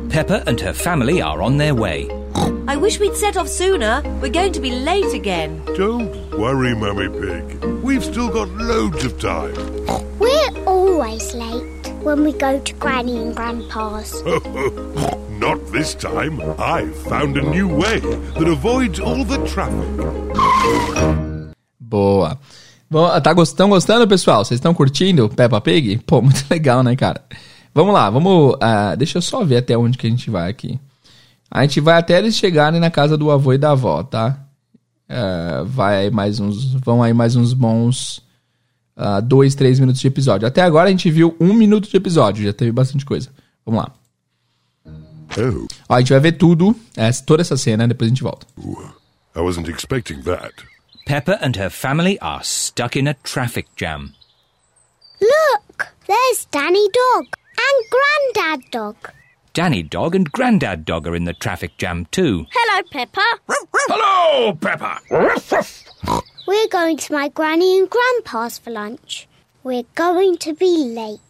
Pepper 0.10 0.42
and 0.48 0.60
her 0.62 0.74
family 0.74 1.22
are 1.22 1.42
on 1.42 1.58
their 1.58 1.76
way. 1.76 2.08
I 2.68 2.76
wish 2.78 3.00
we'd 3.00 3.16
set 3.16 3.36
off 3.38 3.48
sooner. 3.48 4.02
We're 4.22 4.32
going 4.32 4.54
to 4.54 4.60
be 4.62 4.72
late 4.72 5.14
again. 5.14 5.62
Don't 5.76 6.12
worry, 6.38 6.74
Mummy 6.76 7.10
Pig. 7.10 7.64
We've 7.84 8.04
still 8.04 8.30
got 8.30 8.50
loads 8.50 9.04
of 9.04 9.20
time. 9.20 9.54
We're 10.18 10.64
always 10.66 11.34
late 11.34 11.88
when 12.04 12.24
we 12.24 12.32
go 12.34 12.60
to 12.60 12.74
Granny 12.76 13.18
and 13.18 13.36
Grandpa's. 13.36 14.24
Not 15.40 15.60
this 15.72 15.94
time. 15.94 16.42
I've 16.58 16.96
found 17.04 17.38
a 17.38 17.42
new 17.42 17.68
way 17.68 18.00
that 18.00 18.48
avoids 18.48 19.00
all 19.00 19.24
the 19.24 19.46
traffic. 19.46 21.27
Boa. 21.90 22.38
Bom, 22.90 23.08
tá 23.22 23.34
gostando, 23.34 23.70
gostando, 23.70 24.08
pessoal? 24.08 24.44
Vocês 24.44 24.58
estão 24.58 24.74
curtindo 24.74 25.30
Peppa 25.30 25.60
Pig? 25.62 26.00
Pô, 26.06 26.22
muito 26.24 26.44
legal, 26.50 26.84
né, 26.84 26.96
cara? 26.96 27.22
Vamos 27.74 27.94
lá, 27.94 28.10
vamos. 28.10 28.56
ah, 28.62 28.96
deixa 28.96 29.18
eu 29.18 29.22
só 29.22 29.44
ver 29.44 29.58
até 29.58 29.78
onde 29.78 29.98
que 29.98 30.08
a 30.08 30.10
gente 30.10 30.30
vai 30.30 30.50
aqui. 30.50 30.80
A 31.50 31.62
gente 31.62 31.80
vai 31.80 31.98
até 31.98 32.18
eles 32.18 32.36
chegarem 32.36 32.80
na 32.80 32.92
casa 32.92 33.18
do 33.18 33.32
avô 33.32 33.54
e 33.54 33.58
da 33.58 33.72
avó, 33.72 34.04
tá? 34.04 34.38
Ah, 35.08 35.64
vai 35.66 35.98
aí 35.98 36.12
mais 36.12 36.40
uns. 36.40 36.74
Vão 36.74 37.02
aí 37.02 37.14
mais 37.14 37.36
uns 37.36 37.54
bons. 37.54 38.22
ah, 38.96 39.20
dois, 39.22 39.56
três 39.56 39.80
minutos 39.80 40.02
de 40.02 40.08
episódio. 40.08 40.48
Até 40.48 40.62
agora 40.62 40.88
a 40.88 40.92
gente 40.92 41.10
viu 41.10 41.36
um 41.40 41.54
minuto 41.54 41.90
de 41.90 41.96
episódio, 41.96 42.44
já 42.44 42.52
teve 42.54 42.72
bastante 42.72 43.06
coisa. 43.06 43.30
Vamos 43.66 43.82
lá. 43.82 43.92
Oh, 44.86 45.68
Ó, 45.90 45.96
a 45.96 46.00
gente 46.00 46.12
vai 46.12 46.20
ver 46.20 46.32
tudo, 46.34 46.76
é, 46.96 47.12
toda 47.12 47.42
essa 47.42 47.56
cena, 47.56 47.88
depois 47.88 48.08
a 48.08 48.10
gente 48.10 48.24
volta. 48.24 48.48
I 49.36 49.40
wasn't 49.40 49.70
expecting 49.70 50.22
that. 50.24 50.54
Pepper 51.08 51.38
and 51.40 51.56
her 51.56 51.70
family 51.70 52.20
are 52.20 52.44
stuck 52.44 52.98
in 52.98 53.08
a 53.08 53.14
traffic 53.24 53.66
jam. 53.78 54.14
Look, 55.22 55.88
there's 56.06 56.46
Danny 56.52 56.86
Dog 56.90 57.26
and 57.58 57.86
Grandad 57.96 58.72
Dog. 58.72 58.96
Danny 59.54 59.84
Dog 59.84 60.16
and 60.16 60.30
Grandad 60.30 60.84
Dog 60.84 61.08
are 61.08 61.16
in 61.16 61.24
the 61.24 61.34
traffic 61.34 61.78
jam 61.78 62.08
too. 62.12 62.46
Hello, 62.52 62.84
Peppa. 62.92 63.22
Hello, 63.88 64.54
Pepper. 64.56 65.00
We're 66.46 66.68
going 66.68 66.98
to 66.98 67.14
my 67.14 67.30
Granny 67.30 67.80
and 67.80 67.90
Grandpa's 67.90 68.58
for 68.58 68.72
lunch. 68.72 69.30
We're 69.64 69.88
going 69.96 70.38
to 70.40 70.54
be 70.56 70.94
late. 70.94 71.22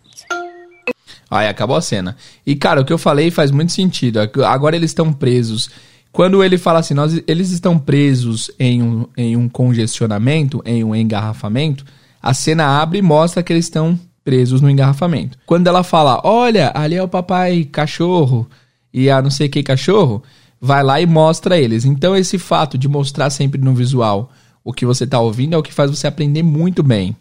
Aí 1.29 1.47
acabou 1.47 1.75
a 1.75 1.81
cena. 1.81 2.17
E, 2.43 2.55
cara, 2.55 2.81
o 2.81 2.85
que 2.85 2.93
eu 2.93 2.97
falei 2.97 3.29
faz 3.29 3.51
muito 3.51 3.73
sentido. 3.73 4.19
Agora 4.43 4.75
eles 4.75 4.89
estão 4.89 5.13
presos. 5.13 5.69
Quando 6.17 6.43
ele 6.43 6.57
fala 6.57 6.79
assim, 6.79 6.95
nós, 6.95 7.21
eles 7.27 7.51
estão 7.51 7.77
presos 7.77 8.49
em 8.57 8.81
um, 8.81 9.05
em 9.15 9.37
um 9.37 9.47
congestionamento, 9.47 10.63
em 10.65 10.83
um 10.83 10.95
engarrafamento, 10.95 11.85
a 12.19 12.33
cena 12.33 12.81
abre 12.81 12.97
e 12.97 13.01
mostra 13.03 13.43
que 13.43 13.53
eles 13.53 13.65
estão 13.65 13.99
presos 14.25 14.59
no 14.59 14.67
engarrafamento. 14.67 15.37
Quando 15.45 15.67
ela 15.67 15.83
fala, 15.83 16.19
olha, 16.23 16.71
ali 16.73 16.95
é 16.95 17.03
o 17.03 17.07
papai 17.07 17.65
cachorro 17.65 18.49
e 18.91 19.11
a 19.11 19.21
não 19.21 19.29
sei 19.29 19.47
que 19.47 19.61
cachorro, 19.61 20.23
vai 20.59 20.81
lá 20.81 20.99
e 20.99 21.05
mostra 21.05 21.55
eles. 21.55 21.85
Então 21.85 22.15
esse 22.15 22.39
fato 22.39 22.79
de 22.79 22.87
mostrar 22.87 23.29
sempre 23.29 23.61
no 23.61 23.75
visual 23.75 24.31
o 24.63 24.73
que 24.73 24.87
você 24.87 25.03
está 25.03 25.19
ouvindo 25.19 25.53
é 25.53 25.57
o 25.59 25.61
que 25.61 25.71
faz 25.71 25.91
você 25.91 26.07
aprender 26.07 26.41
muito 26.41 26.81
bem. 26.81 27.15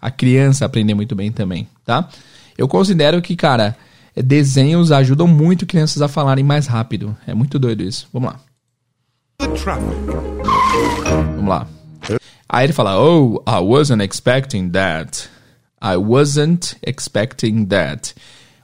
A 0.00 0.08
criança 0.08 0.64
aprender 0.64 0.94
muito 0.94 1.16
bem 1.16 1.32
também, 1.32 1.66
tá? 1.84 2.08
Eu 2.56 2.68
considero 2.68 3.20
que, 3.20 3.34
cara, 3.34 3.76
desenhos 4.22 4.90
ajudam 4.92 5.26
muito 5.26 5.66
crianças 5.66 6.00
a 6.02 6.08
falarem 6.08 6.44
mais 6.44 6.66
rápido. 6.66 7.16
É 7.26 7.34
muito 7.34 7.58
doido 7.58 7.82
isso. 7.82 8.08
Vamos 8.12 8.32
lá. 8.32 8.40
Vamos 11.36 11.48
lá. 11.48 11.68
Aí 12.48 12.64
ele 12.66 12.72
fala: 12.72 13.00
Oh, 13.00 13.42
I 13.46 13.60
wasn't 13.60 14.02
expecting 14.02 14.70
that. 14.70 15.28
I 15.82 15.96
wasn't 15.96 16.76
expecting 16.86 17.66
that. 17.66 18.14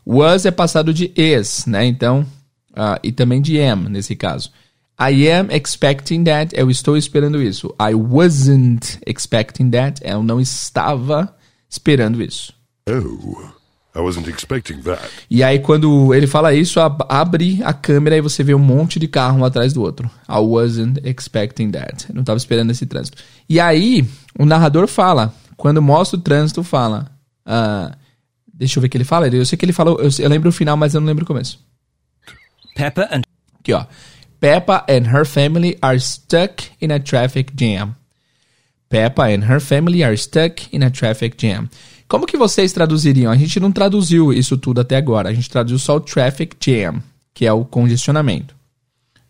Was 0.05 0.47
é 0.47 0.51
passado 0.51 0.93
de 0.93 1.13
is, 1.17 1.67
né? 1.67 1.85
Então, 1.87 2.27
ah, 2.75 2.99
e 3.03 3.13
também 3.13 3.41
de 3.41 3.61
am, 3.61 3.89
nesse 3.89 4.17
caso. 4.17 4.51
I 4.99 5.29
am 5.31 5.49
expecting 5.55 6.25
that. 6.25 6.55
Eu 6.57 6.71
estou 6.71 6.97
esperando 6.97 7.43
isso. 7.43 7.75
I 7.81 7.95
wasn't 7.95 8.99
expecting 9.07 9.71
that. 9.71 10.01
Eu 10.05 10.23
não 10.23 10.41
estava 10.41 11.35
esperando 11.69 12.23
isso. 12.23 12.53
Oh, 12.89 13.62
I 13.95 14.01
wasn't 14.01 14.29
expecting 14.31 14.81
that. 14.83 15.03
E 15.31 15.43
aí, 15.43 15.59
quando 15.59 16.15
ele 16.15 16.27
fala 16.27 16.55
isso, 16.55 16.81
ab- 16.81 17.05
abre 17.09 17.61
a 17.63 17.73
câmera 17.75 18.17
e 18.17 18.21
você 18.23 18.43
vê 18.43 18.55
um 18.55 18.59
monte 18.59 18.99
de 18.99 19.07
carro 19.07 19.39
um 19.41 19.45
atrás 19.45 19.73
do 19.75 19.83
outro. 19.83 20.11
I 20.29 20.39
wasn't 20.39 21.01
expecting 21.07 21.71
that. 21.73 22.07
Eu 22.09 22.15
não 22.15 22.23
estava 22.23 22.39
esperando 22.39 22.71
esse 22.71 22.87
trânsito. 22.87 23.19
E 23.49 23.61
aí, 23.61 24.05
o 24.39 24.47
narrador 24.47 24.87
fala, 24.89 25.35
quando 25.57 25.83
mostra 25.83 26.19
o 26.19 26.23
trânsito, 26.23 26.65
fala. 26.65 27.11
ah, 27.45 27.95
deixa 28.55 28.79
eu 28.79 28.81
ver 28.81 28.87
o 28.87 28.91
que 28.91 28.97
ele 28.97 29.05
fala. 29.05 29.29
Eu 29.29 29.45
sei 29.45 29.59
que 29.59 29.65
ele 29.65 29.73
falou, 29.75 30.01
eu, 30.01 30.09
eu 30.19 30.29
lembro 30.29 30.49
o 30.49 30.53
final, 30.53 30.77
mas 30.77 30.95
eu 30.95 31.01
não 31.01 31.09
lembro 31.09 31.25
o 31.25 31.27
começo. 31.27 31.59
Pepper 32.75 33.09
and 33.13 33.23
Aqui, 33.61 33.73
ó. 33.75 33.85
Peppa 34.41 34.85
and 34.89 35.07
her 35.15 35.25
family 35.27 35.77
are 35.83 36.01
stuck 36.01 36.65
in 36.81 36.91
a 36.93 36.99
traffic 36.99 37.53
jam. 37.57 37.95
Peppa 38.89 39.25
and 39.25 39.45
her 39.49 39.61
family 39.61 40.03
are 40.03 40.17
stuck 40.17 40.67
in 40.75 40.83
a 40.83 40.91
traffic 40.91 41.37
jam. 41.39 41.69
Como 42.13 42.27
que 42.27 42.37
vocês 42.37 42.75
traduziriam? 42.75 43.33
A 43.33 43.37
gente 43.37 43.59
não 43.59 43.73
traduziu 43.73 44.35
isso 44.35 44.59
tudo 44.59 44.83
até 44.83 44.97
agora. 44.97 45.31
A 45.31 45.33
gente 45.33 45.49
traduziu 45.49 45.79
só 45.79 45.97
o 45.97 46.01
traffic 46.01 46.55
jam, 46.63 47.03
que 47.33 47.47
é 47.47 47.53
o 47.55 47.65
congestionamento. 47.65 48.55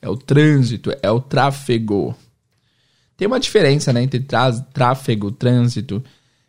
É 0.00 0.08
o 0.08 0.16
trânsito, 0.16 0.90
é 1.00 1.08
o 1.08 1.20
tráfego. 1.20 2.12
Tem 3.16 3.28
uma 3.28 3.38
diferença, 3.38 3.92
né, 3.92 4.02
entre 4.02 4.26
tráfego, 4.74 5.30
trânsito. 5.30 6.02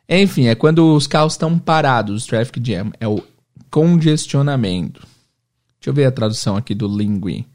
Enfim, 0.10 0.48
é 0.48 0.56
quando 0.56 0.96
os 0.96 1.06
carros 1.06 1.34
estão 1.34 1.60
parados, 1.60 2.26
traffic 2.26 2.60
jam. 2.65 2.91
É 3.00 3.08
o 3.08 3.22
congestionamento. 3.69 5.02
Deixa 5.80 5.91
eu 5.91 5.93
ver 5.93 6.06
a 6.06 6.12
tradução 6.12 6.58
aqui 6.58 6.74
do 6.74 6.88
Lingui. 6.88 7.46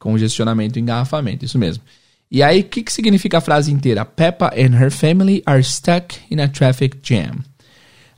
Congestionamento 0.00 0.76
engarrafamento, 0.76 1.44
isso 1.44 1.56
mesmo. 1.56 1.84
E 2.28 2.42
aí, 2.42 2.62
o 2.62 2.64
que, 2.64 2.82
que 2.82 2.92
significa 2.92 3.38
a 3.38 3.40
frase 3.40 3.70
inteira? 3.70 4.04
Peppa 4.04 4.46
and 4.56 4.74
her 4.76 4.90
family 4.90 5.40
are 5.46 5.62
stuck 5.62 6.18
in 6.28 6.40
a 6.40 6.48
traffic 6.48 6.98
jam. 7.00 7.44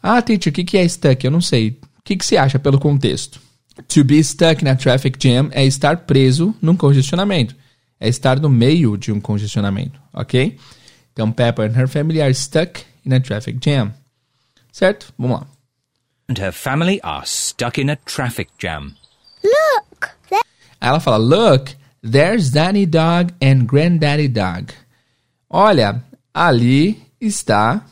Ah, 0.07 0.21
teacher, 0.21 0.51
o 0.51 0.53
que, 0.53 0.65
que 0.65 0.77
é 0.77 0.87
stuck? 0.87 1.25
Eu 1.25 1.31
não 1.31 1.41
sei. 1.41 1.81
O 1.99 2.03
que, 2.05 2.15
que 2.15 2.27
você 2.27 2.37
acha 2.37 2.59
pelo 2.59 2.79
contexto? 2.79 3.41
To 3.89 4.05
be 4.05 4.23
stuck 4.23 4.63
in 4.63 4.69
a 4.69 4.77
traffic 4.77 5.19
jam 5.19 5.49
é 5.51 5.65
estar 5.65 5.97
preso 5.99 6.55
num 6.61 6.77
congestionamento. 6.77 7.57
É 7.99 8.07
estar 8.07 8.39
no 8.39 8.51
meio 8.51 8.99
de 8.99 9.11
um 9.11 9.19
congestionamento, 9.19 9.99
ok? 10.13 10.59
Então, 11.11 11.33
Peppa 11.33 11.63
and 11.63 11.73
her 11.75 11.89
family 11.89 12.21
are 12.21 12.35
stuck 12.35 12.83
in 13.07 13.15
a 13.15 13.21
traffic 13.21 13.59
jam. 13.65 13.95
Certo? 14.71 15.11
Vamos 15.19 15.41
lá. 15.41 15.47
and 16.29 16.39
her 16.39 16.53
family 16.53 17.01
are 17.03 17.25
stuck 17.25 17.79
in 17.79 17.91
a 17.91 17.97
traffic 17.97 18.49
jam. 18.59 18.97
Look, 19.43 20.11
there. 20.31 20.43
Ela 20.81 21.01
fala: 21.01 21.19
Look, 21.19 21.75
there's 22.03 22.51
Danny 22.51 22.87
Dog 22.87 23.33
and 23.41 23.67
Granddaddy 23.67 24.29
Dog. 24.29 24.73
Olha, 25.51 26.03
ali 26.35 27.03
está 27.21 27.83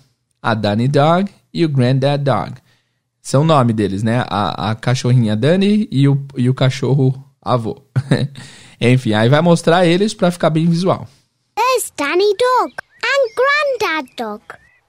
a 0.43 0.55
Danny 0.55 0.89
Dog 0.89 1.31
e 1.53 1.65
o 1.65 1.69
Granddad 1.69 2.23
Dog. 2.23 2.55
São 3.21 3.43
o 3.43 3.45
nome 3.45 3.73
deles, 3.73 4.03
né? 4.03 4.25
A, 4.29 4.71
a 4.71 4.75
cachorrinha 4.75 5.37
Dani 5.37 5.89
e 5.91 6.09
o, 6.09 6.25
e 6.37 6.49
o 6.49 6.55
cachorro 6.55 7.25
avô. 7.41 7.83
Enfim, 8.81 9.13
aí 9.13 9.29
vai 9.29 9.41
mostrar 9.41 9.87
eles 9.87 10.13
pra 10.13 10.31
ficar 10.31 10.51
bem 10.51 10.67
visual. 10.67 11.07
There's 11.55 11.93
Danny 11.97 12.35
Dog 12.37 12.75
and 13.05 13.35
Grandad 13.37 14.09
Dog. 14.17 14.43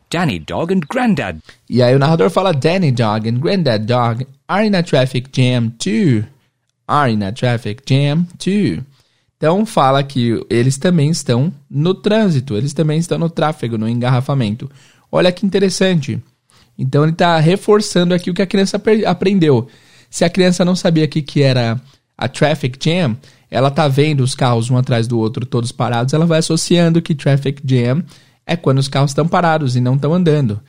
Danny 0.10 0.40
Dog 0.40 0.72
and 0.72 0.82
Grandad 0.88 1.40
E 1.68 1.82
aí 1.82 1.96
o 1.96 2.00
narrador 2.00 2.30
fala: 2.30 2.54
Danny 2.54 2.92
Dog 2.92 3.30
and 3.30 3.40
Granddad 3.40 3.86
Dog 3.86 4.28
are 4.48 4.66
in 4.66 4.76
a 4.76 4.84
traffic 4.84 5.30
jam 5.32 5.70
too. 5.72 6.26
Are 6.88 7.12
in 7.12 7.24
a 7.24 7.32
traffic 7.32 7.84
jam 7.86 8.26
too. 8.38 8.84
Então 9.38 9.66
fala 9.66 10.04
que 10.04 10.40
eles 10.50 10.78
também 10.78 11.10
estão 11.10 11.54
no 11.70 11.94
trânsito, 11.94 12.56
eles 12.56 12.74
também 12.74 12.98
estão 12.98 13.18
no 13.18 13.30
tráfego, 13.30 13.78
no 13.78 13.90
engarrafamento. 13.90 14.72
Olha 15.12 15.32
que 15.32 15.46
interessante. 15.46 16.22
Então 16.78 17.04
ele 17.04 17.12
está 17.12 17.40
reforçando 17.40 18.14
aqui 18.14 18.30
o 18.30 18.34
que 18.34 18.42
a 18.42 18.48
criança 18.48 18.78
apre- 18.78 19.06
aprendeu. 19.06 19.68
Se 20.10 20.24
a 20.26 20.30
criança 20.30 20.64
não 20.66 20.76
sabia 20.76 21.06
o 21.06 21.08
que, 21.08 21.22
que 21.22 21.42
era 21.42 21.80
a 22.18 22.28
traffic 22.28 22.78
jam, 22.84 23.18
ela 23.50 23.70
tá 23.72 23.88
vendo 23.88 24.22
os 24.22 24.36
carros 24.36 24.70
um 24.70 24.78
atrás 24.78 25.08
do 25.08 25.18
outro, 25.20 25.46
todos 25.46 25.72
parados, 25.72 26.14
ela 26.14 26.26
vai 26.26 26.40
associando 26.40 27.02
que 27.02 27.14
traffic 27.16 27.62
jam 27.66 28.04
é 28.46 28.56
quando 28.56 28.80
os 28.80 28.88
carros 28.88 29.12
estão 29.12 29.28
parados 29.28 29.76
e 29.76 29.82
não 29.82 29.96
estão 29.96 30.14
andando, 30.14 30.60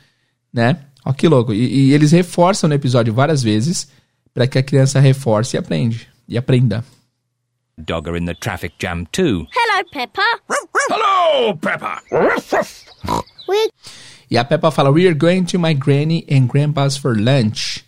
né? 0.53 0.79
Ó 1.05 1.13
que 1.13 1.27
louco. 1.29 1.53
E, 1.53 1.89
e 1.89 1.93
eles 1.93 2.13
reforçam 2.13 2.69
no 2.69 2.75
episódio 2.75 3.13
várias 3.13 3.43
vezes 3.43 3.89
para 4.33 4.47
que 4.47 4.59
a 4.59 4.63
criança 4.63 5.01
reforce 5.01 5.57
e 5.57 5.59
aprende. 5.59 6.09
e 6.29 6.37
aprenda. 6.39 6.85
Dogger 7.77 8.15
in 8.17 8.25
the 8.27 8.35
traffic 8.35 8.75
jam 8.81 9.05
too. 9.11 9.47
Hello, 9.53 9.85
Peppa. 9.93 10.23
Hello, 10.91 11.57
Pepper. 11.57 11.99
E 14.35 14.37
a 14.37 14.45
Peppa 14.45 14.73
fala: 14.73 14.91
We 14.91 15.07
are 15.07 15.15
going 15.15 15.45
to 15.45 15.61
my 15.61 15.73
granny 15.75 16.27
and 16.29 16.49
grandpa's 16.49 16.97
for 16.97 17.17
lunch. 17.17 17.85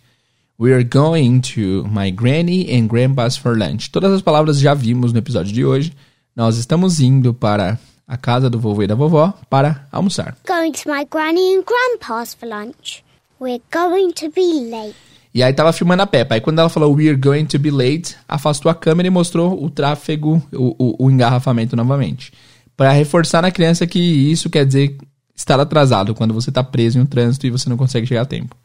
We 0.57 0.71
are 0.71 0.81
going 0.81 1.41
to 1.53 1.85
my 1.91 2.09
granny 2.09 2.73
and 2.73 2.87
grandpa's 2.87 3.35
for 3.35 3.57
lunch. 3.57 3.91
Todas 3.91 4.13
as 4.13 4.21
palavras 4.21 4.57
já 4.57 4.73
vimos 4.73 5.11
no 5.11 5.19
episódio 5.19 5.51
de 5.51 5.65
hoje. 5.65 5.91
Nós 6.33 6.55
estamos 6.55 7.01
indo 7.01 7.33
para 7.33 7.77
a 8.07 8.15
casa 8.15 8.49
do 8.49 8.57
vovô 8.57 8.81
e 8.81 8.87
da 8.87 8.95
vovó 8.95 9.33
para 9.49 9.85
almoçar. 9.91 10.37
going 10.47 10.71
to 10.71 10.89
my 10.89 11.05
granny 11.11 11.53
and 11.53 11.65
grandpa's 11.65 12.33
for 12.33 12.47
lunch. 12.47 13.03
We're 13.41 13.61
going 13.69 14.13
to 14.13 14.31
be 14.31 14.71
late. 14.71 14.95
E 15.33 15.43
aí 15.43 15.51
tava 15.51 15.73
filmando 15.73 16.03
a 16.03 16.07
Peppa. 16.07 16.35
Aí 16.35 16.39
quando 16.39 16.59
ela 16.59 16.69
falou 16.69 16.95
We're 16.95 17.17
going 17.17 17.43
to 17.47 17.59
be 17.59 17.71
late, 17.71 18.15
afastou 18.25 18.71
a 18.71 18.73
câmera 18.73 19.07
e 19.07 19.11
mostrou 19.11 19.61
o 19.61 19.69
tráfego, 19.69 20.41
o, 20.53 20.73
o, 20.79 21.07
o 21.07 21.11
engarrafamento 21.11 21.75
novamente. 21.75 22.31
Para 22.77 22.93
reforçar 22.93 23.41
na 23.41 23.51
criança 23.51 23.85
que 23.85 23.99
isso 23.99 24.49
quer 24.49 24.65
dizer 24.65 24.95
estar 25.37 25.59
atrasado, 25.59 26.15
quando 26.15 26.33
você 26.33 26.51
tá 26.51 26.63
preso 26.63 26.97
em 26.97 27.01
um 27.01 27.05
trânsito 27.05 27.45
e 27.45 27.51
você 27.51 27.69
não 27.69 27.77
consegue 27.77 28.07
chegar 28.07 28.23
a 28.23 28.25
tempo. 28.25 28.55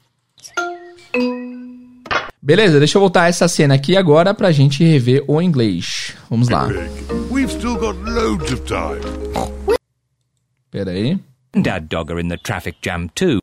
Beleza, 2.41 2.79
deixa 2.79 2.97
eu 2.99 3.01
voltar 3.01 3.29
essa 3.29 3.47
cena 3.47 3.75
aqui 3.75 3.97
agora 3.97 4.35
pra 4.35 4.51
gente 4.51 4.83
rever 4.83 5.23
o 5.29 5.41
inglês. 5.41 6.17
Vamos 6.29 6.49
lá. 6.49 6.67
We've 7.31 7.53
still 7.53 7.77
got 7.77 7.97
loads 7.99 8.51
of 8.53 8.63
time. 8.63 9.01
Pera 10.71 10.91
aí. 10.91 11.21
Dad 11.55 11.87
Dogger 11.89 12.19
in 12.19 12.29
the 12.29 12.39
traffic 12.39 12.79
jam 12.83 13.09
too. 13.15 13.39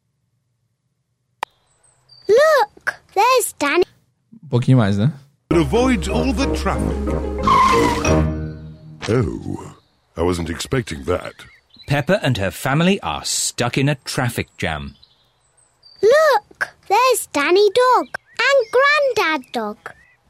Look, 2.28 2.94
there's 3.14 3.56
Danny. 3.58 3.86
Um 4.44 4.48
pouquinho 4.50 4.80
mais, 4.80 4.98
né? 4.98 5.14
It 5.52 5.62
avoids 5.62 6.10
all 6.10 6.34
the 6.34 6.48
traffic. 6.58 6.98
Oh, 9.08 9.76
I 10.18 10.22
wasn't 10.22 10.50
expecting 10.50 11.04
that. 11.06 11.34
Pepper 11.90 12.20
and 12.22 12.38
her 12.38 12.52
family 12.52 13.02
are 13.02 13.26
stuck 13.26 13.76
in 13.76 13.90
a 13.90 13.96
traffic 14.06 14.48
jam. 14.60 14.96
Look, 16.04 16.70
there's 16.88 17.26
Danny 17.34 17.68
Dog 17.74 18.06
and 18.38 18.68
Grandad 18.76 19.52
Dog. 19.52 19.78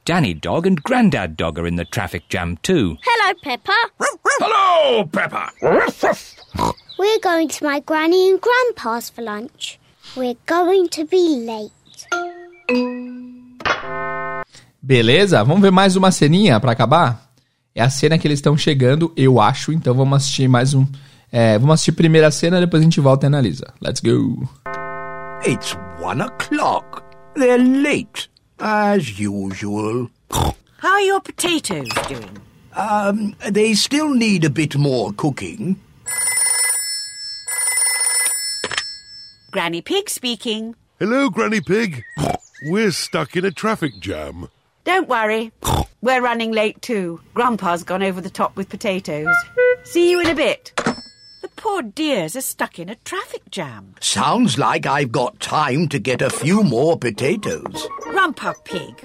Danny 0.05 0.33
Dog 0.33 0.65
and 0.65 0.81
Grandad 0.81 1.35
Dog 1.35 1.59
are 1.59 1.67
in 1.67 1.75
the 1.75 1.83
traffic 1.83 2.29
jam 2.29 2.55
too. 2.63 2.95
Hello, 3.03 3.33
Peppa. 3.43 3.75
Hello, 4.39 5.03
Pepper. 5.03 5.49
We're 6.97 7.19
going 7.19 7.49
to 7.49 7.65
my 7.65 7.81
granny 7.81 8.29
and 8.29 8.39
grandpa's 8.39 9.09
for 9.09 9.21
lunch. 9.21 9.77
We're 10.15 10.37
going 10.45 10.87
to 10.87 11.03
be 11.03 11.43
late. 11.43 11.73
Beleza? 14.81 15.43
Vamos 15.43 15.61
ver 15.61 15.71
mais 15.71 15.97
uma 15.97 16.09
ceninha 16.13 16.57
pra 16.61 16.71
acabar? 16.71 17.33
É 17.75 17.81
a 17.81 17.89
cena 17.89 18.17
que 18.17 18.25
eles 18.25 18.39
estão 18.39 18.57
chegando, 18.57 19.11
eu 19.17 19.41
acho. 19.41 19.73
Então 19.73 19.93
vamos 19.93 20.15
assistir 20.15 20.47
mais 20.47 20.73
um. 20.73 20.87
É, 21.31 21.57
vamos 21.57 21.75
assistir 21.75 21.91
a 21.91 21.95
primeira 21.95 22.31
cena, 22.31 22.59
depois 22.59 22.81
a 22.81 22.83
gente 22.83 22.99
volta 22.99 23.25
e 23.25 23.27
analisa. 23.27 23.73
Let's 23.81 24.01
go! 24.01 24.47
It's 25.45 25.75
one 26.01 26.21
o'clock. 26.21 27.03
They're 27.35 27.57
late, 27.57 28.29
as 28.59 29.19
usual. 29.19 30.09
How 30.31 30.93
are 30.93 31.01
your 31.01 31.21
potatoes 31.21 31.87
doing? 32.07 32.37
Um, 32.75 33.35
they 33.51 33.73
still 33.73 34.13
need 34.13 34.45
a 34.45 34.49
bit 34.49 34.75
more 34.75 35.11
cooking. 35.13 35.77
Granny 39.51 39.81
Pig 39.81 40.09
speaking. 40.09 40.75
Hello, 40.99 41.29
Granny 41.29 41.61
Pig. 41.61 42.03
We're 42.67 42.91
stuck 42.91 43.35
in 43.35 43.45
a 43.45 43.51
traffic 43.51 43.99
jam. 43.99 44.49
Don't 44.83 45.07
worry. 45.07 45.51
We're 46.01 46.21
running 46.21 46.51
late 46.51 46.81
too. 46.81 47.21
Grandpa's 47.33 47.83
gone 47.83 48.03
over 48.03 48.21
the 48.21 48.29
top 48.29 48.55
with 48.55 48.69
potatoes. 48.69 49.33
See 49.83 50.11
you 50.11 50.19
in 50.19 50.27
a 50.27 50.35
bit. 50.35 50.73
The 51.41 51.47
poor 51.55 51.81
dears 51.83 52.35
are 52.35 52.41
stuck 52.41 52.79
in 52.79 52.89
a 52.89 52.95
traffic 53.05 53.43
jam. 53.49 53.93
Sounds 54.01 54.57
like 54.57 54.85
I've 54.85 55.11
got 55.11 55.39
time 55.39 55.87
to 55.87 55.97
get 55.97 56.21
a 56.21 56.29
few 56.29 56.63
more 56.63 56.97
potatoes. 56.97 57.87
Grandpa 58.11 58.53
Pig. 58.65 58.95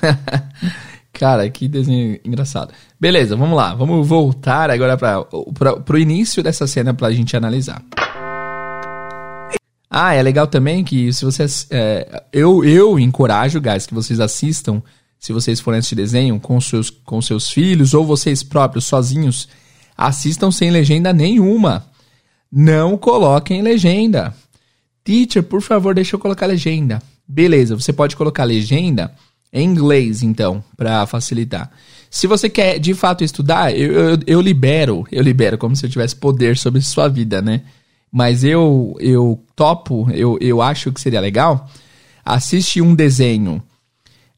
Cara, 1.12 1.50
que 1.50 1.68
desenho 1.68 2.18
engraçado. 2.24 2.72
Beleza, 2.98 3.36
vamos 3.36 3.54
lá. 3.54 3.74
Vamos 3.74 4.08
voltar 4.08 4.70
agora 4.70 4.96
para 4.96 5.76
pro 5.84 5.98
início 5.98 6.42
dessa 6.42 6.66
cena 6.66 6.94
pra 6.94 7.12
gente 7.12 7.36
analisar. 7.36 7.84
Ah, 9.90 10.14
é 10.14 10.22
legal 10.22 10.46
também 10.46 10.82
que 10.82 11.12
se 11.12 11.22
vocês. 11.22 11.66
é, 11.70 12.24
eu, 12.32 12.64
eu 12.64 12.98
encorajo, 12.98 13.60
guys, 13.60 13.86
que 13.86 13.92
vocês 13.92 14.20
assistam, 14.20 14.82
se 15.18 15.34
vocês 15.34 15.60
forem 15.60 15.80
assistir 15.80 15.96
desenho 15.96 16.40
com 16.40 16.58
seus, 16.60 16.88
com 16.88 17.20
seus 17.20 17.50
filhos 17.50 17.92
ou 17.92 18.06
vocês 18.06 18.42
próprios 18.42 18.86
sozinhos, 18.86 19.46
assistam 20.00 20.50
sem 20.50 20.70
legenda 20.70 21.12
nenhuma. 21.12 21.84
Não 22.50 22.96
coloquem 22.96 23.60
legenda. 23.60 24.34
Teacher, 25.04 25.42
por 25.42 25.60
favor, 25.60 25.94
deixa 25.94 26.16
eu 26.16 26.20
colocar 26.20 26.46
legenda. 26.46 27.02
Beleza, 27.28 27.76
você 27.76 27.92
pode 27.92 28.16
colocar 28.16 28.44
legenda 28.44 29.14
em 29.52 29.68
inglês, 29.68 30.22
então, 30.22 30.64
para 30.74 31.04
facilitar. 31.06 31.70
Se 32.08 32.26
você 32.26 32.48
quer 32.48 32.78
de 32.78 32.94
fato 32.94 33.22
estudar, 33.22 33.76
eu, 33.76 33.92
eu, 33.92 34.18
eu 34.26 34.40
libero, 34.40 35.06
eu 35.12 35.22
libero 35.22 35.58
como 35.58 35.76
se 35.76 35.84
eu 35.84 35.90
tivesse 35.90 36.16
poder 36.16 36.56
sobre 36.56 36.80
sua 36.80 37.06
vida, 37.06 37.42
né? 37.42 37.60
Mas 38.10 38.42
eu, 38.42 38.96
eu 39.00 39.38
topo, 39.54 40.10
eu, 40.12 40.38
eu 40.40 40.62
acho 40.62 40.92
que 40.92 41.00
seria 41.00 41.20
legal. 41.20 41.68
Assiste 42.24 42.80
um 42.80 42.94
desenho, 42.94 43.62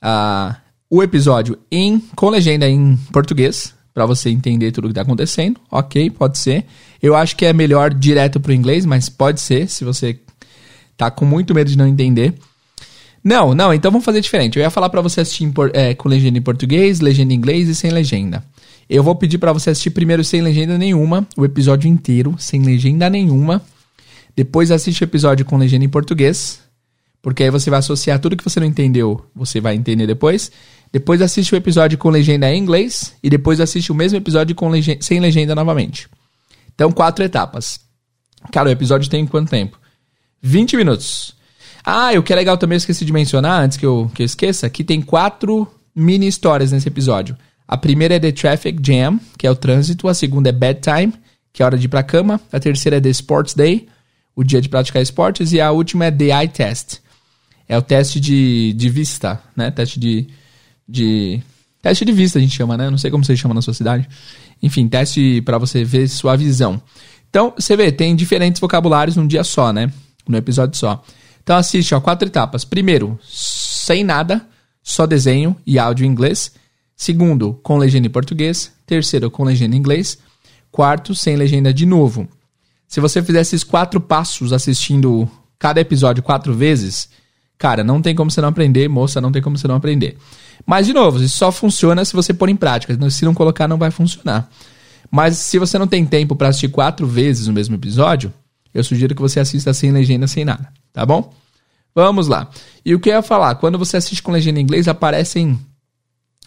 ah, 0.01 0.57
o 0.91 1.03
episódio 1.03 1.57
em 1.71 2.01
com 2.17 2.29
legenda 2.29 2.69
em 2.69 2.97
português, 3.13 3.75
para 3.95 4.07
você 4.07 4.31
entender 4.31 4.73
tudo 4.73 4.89
que 4.89 4.95
tá 4.95 5.03
acontecendo. 5.03 5.61
Ok, 5.71 6.11
pode 6.11 6.39
ser. 6.39 6.65
Eu 7.03 7.15
acho 7.15 7.37
que 7.37 7.45
é 7.45 7.53
melhor 7.53 7.93
direto 7.93 8.41
pro 8.41 8.53
inglês, 8.53 8.87
mas 8.87 9.09
pode 9.09 9.41
ser, 9.41 9.69
se 9.69 9.85
você 9.85 10.19
tá 10.97 11.11
com 11.11 11.25
muito 11.25 11.55
medo 11.55 11.71
de 11.71 11.77
não 11.77 11.87
entender. 11.87 12.35
Não, 13.25 13.55
não, 13.55 13.73
então 13.73 13.91
vamos 13.91 14.05
fazer 14.05 14.21
diferente. 14.21 14.59
Eu 14.59 14.63
ia 14.63 14.71
falar 14.71 14.89
pra 14.89 15.01
você 15.01 15.21
assistir 15.21 15.51
é, 15.75 15.95
com 15.95 16.09
legenda 16.09 16.39
em 16.39 16.43
português, 16.43 17.01
legenda 17.01 17.33
em 17.33 17.37
inglês 17.37 17.69
e 17.69 17.75
sem 17.75 17.91
legenda. 17.91 18.45
Eu 18.89 19.03
vou 19.03 19.15
pedir 19.15 19.39
pra 19.39 19.53
você 19.53 19.71
assistir 19.71 19.91
primeiro 19.91 20.25
sem 20.25 20.43
legenda 20.43 20.77
nenhuma, 20.77 21.27
o 21.37 21.45
episódio 21.45 21.89
inteiro, 21.89 22.35
sem 22.39 22.63
legenda 22.63 23.09
nenhuma. 23.09 23.63
Depois 24.35 24.71
assiste 24.71 25.03
o 25.03 25.05
episódio 25.05 25.45
com 25.45 25.57
legenda 25.57 25.85
em 25.85 25.89
português, 25.89 26.61
porque 27.21 27.45
aí 27.45 27.51
você 27.51 27.71
vai 27.71 27.79
associar 27.79 28.19
tudo 28.19 28.37
que 28.37 28.43
você 28.43 28.59
não 28.59 28.67
entendeu, 28.67 29.25
você 29.35 29.61
vai 29.61 29.77
entender 29.77 30.07
depois. 30.07 30.51
Depois 30.93 31.23
assiste 31.23 31.55
o 31.55 31.57
episódio 31.57 31.97
com 31.97 32.11
legenda 32.11 32.53
em 32.53 32.61
inglês 32.61 33.15
e 33.23 33.31
depois 33.31 33.61
assiste 33.61 33.91
o 33.91 33.95
mesmo 33.95 34.19
episódio 34.19 34.55
com 34.55 34.71
sem 35.01 35.21
legenda 35.21 35.55
novamente. 35.55 36.07
Então, 36.75 36.93
quatro 36.93 37.25
etapas. 37.25 37.81
Cara, 38.53 38.69
o 38.69 38.73
episódio 38.73 39.09
tem 39.09 39.27
quanto 39.27 39.49
tempo? 39.49 39.79
20 40.43 40.77
minutos. 40.77 41.35
Ah, 41.85 42.13
e 42.13 42.19
o 42.19 42.23
que 42.23 42.33
é 42.33 42.37
legal 42.37 42.59
também, 42.59 42.77
eu 42.77 42.79
esqueci 42.79 43.05
de 43.05 43.13
mencionar, 43.13 43.63
antes 43.63 43.79
que 43.79 43.87
eu, 43.87 44.11
que 44.15 44.23
eu 44.23 44.27
esqueça, 44.27 44.69
que 44.69 44.85
tem 44.85 45.01
quatro 45.01 45.67
mini 45.95 46.27
histórias 46.27 46.73
nesse 46.73 46.89
episódio. 46.89 47.37
A 47.67 47.77
primeira 47.77 48.17
é 48.17 48.21
The 48.21 48.33
Traffic 48.33 48.79
Jam, 48.85 49.19
que 49.39 49.47
é 49.47 49.51
o 49.51 49.57
trânsito. 49.57 50.09
A 50.09 50.15
segunda 50.15 50.51
é 50.51 50.53
Bedtime, 50.53 51.15
que 51.53 51.63
é 51.63 51.65
a 51.65 51.67
hora 51.67 51.79
de 51.79 51.87
ir 51.87 51.89
pra 51.89 52.03
cama. 52.03 52.39
A 52.53 52.61
terceira 52.61 52.99
é 52.99 53.01
The 53.01 53.09
Sports 53.09 53.55
Day, 53.55 53.89
o 54.37 54.45
dia 54.45 54.61
de 54.61 54.69
praticar 54.69 55.01
esportes. 55.01 55.53
E 55.53 55.61
a 55.61 55.71
última 55.71 56.05
é 56.05 56.11
The 56.11 56.25
Eye 56.27 56.49
Test. 56.49 56.99
É 57.69 57.79
o 57.79 57.83
teste 57.83 58.21
de, 58.21 58.75
de 58.75 58.89
vista, 58.91 59.41
né? 59.57 59.71
Teste 59.71 59.99
de, 59.99 60.29
de... 60.89 61.43
Teste 61.81 62.05
de 62.05 62.13
vista 62.13 62.39
a 62.39 62.43
gente 62.43 62.55
chama, 62.55 62.77
né? 62.77 62.89
Não 62.89 62.99
sei 62.99 63.11
como 63.11 63.25
vocês 63.25 63.39
chamam 63.39 63.55
na 63.55 63.63
sua 63.63 63.75
cidade. 63.75 64.09
Enfim, 64.63 64.87
teste 64.87 65.43
pra 65.43 65.59
você 65.59 65.83
ver 65.83 66.09
sua 66.09 66.37
visão. 66.37 66.81
Então, 67.29 67.53
você 67.59 67.77
vê, 67.77 67.91
tem 67.91 68.15
diferentes 68.15 68.61
vocabulários 68.61 69.17
num 69.17 69.27
dia 69.27 69.43
só, 69.43 69.73
né? 69.73 69.93
No 70.29 70.37
episódio 70.37 70.79
só. 70.79 71.03
Então 71.43 71.57
assiste, 71.57 71.95
ó, 71.95 72.01
quatro 72.01 72.29
etapas. 72.29 72.65
Primeiro, 72.65 73.19
sem 73.29 74.05
nada, 74.05 74.47
só 74.83 75.07
desenho 75.07 75.57
e 75.67 75.79
áudio 75.79 76.07
em 76.07 76.09
inglês. 76.09 76.53
Segundo, 76.97 77.55
com 77.63 77.79
legenda 77.79 78.07
em 78.07 78.11
português. 78.11 78.73
Terceiro, 78.87 79.31
com 79.31 79.43
legenda 79.43 79.75
em 79.75 79.79
inglês. 79.79 80.19
Quarto, 80.71 81.15
sem 81.15 81.37
legenda 81.37 81.75
de 81.75 81.85
novo. 81.85 82.29
Se 82.87 83.01
você 83.01 83.23
fizer 83.23 83.41
esses 83.41 83.65
quatro 83.65 84.01
passos 84.01 84.53
assistindo 84.53 85.29
cada 85.59 85.81
episódio 85.81 86.23
quatro 86.23 86.55
vezes, 86.55 87.09
cara, 87.59 87.83
não 87.83 88.01
tem 88.01 88.15
como 88.15 88.31
você 88.31 88.41
não 88.41 88.49
aprender, 88.49 88.89
moça, 88.89 89.21
não 89.21 89.33
tem 89.33 89.43
como 89.43 89.57
você 89.57 89.67
não 89.67 89.77
aprender. 89.77 90.17
Mas, 90.67 90.87
de 90.87 90.93
novo, 90.93 91.23
isso 91.23 91.37
só 91.37 91.51
funciona 91.51 92.05
se 92.05 92.13
você 92.13 92.33
pôr 92.33 92.49
em 92.49 92.57
prática. 92.57 92.97
Se 93.11 93.25
não 93.25 93.35
colocar, 93.35 93.67
não 93.67 93.79
vai 93.79 93.91
funcionar. 93.91 94.49
Mas 95.11 95.37
se 95.37 95.59
você 95.59 95.79
não 95.79 95.87
tem 95.87 96.07
tempo 96.07 96.35
para 96.35 96.49
assistir 96.49 96.69
quatro 96.69 97.07
vezes 97.07 97.47
o 97.47 97.53
mesmo 97.53 97.75
episódio, 97.75 98.33
eu 98.73 98.83
sugiro 98.83 99.15
que 99.15 99.21
você 99.21 99.39
assista 99.39 99.75
sem 99.75 99.93
legenda, 99.93 100.27
sem 100.27 100.45
nada, 100.45 100.73
tá 100.93 101.05
bom? 101.05 101.35
Vamos 101.95 102.29
lá. 102.29 102.49
E 102.85 102.95
o 102.95 103.01
que 103.01 103.11
eu 103.11 103.15
ia 103.15 103.23
falar? 103.23 103.57
Quando 103.57 103.79
você 103.79 103.99
assiste 103.99 104.23
com 104.23 104.33
legenda 104.33 104.59
em 104.59 104.63
inglês, 104.63 104.89
aparecem 104.89 105.61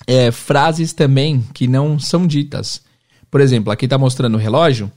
é, 0.08 0.32
frases 0.32 0.94
também 0.94 1.46
que 1.54 1.68
não 1.68 2.00
são 2.00 2.26
ditas. 2.26 2.82
Por 3.30 3.42
exemplo, 3.42 3.72
aqui 3.72 3.88
tá 3.88 3.98
mostrando 3.98 4.36
o 4.36 4.40
relógio, 4.40 4.92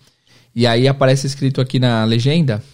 e 0.55 0.67
aí 0.67 0.89
aparece 0.89 1.27
escrito 1.27 1.61
aqui 1.61 1.79
na 1.79 2.05
legenda 2.05 2.65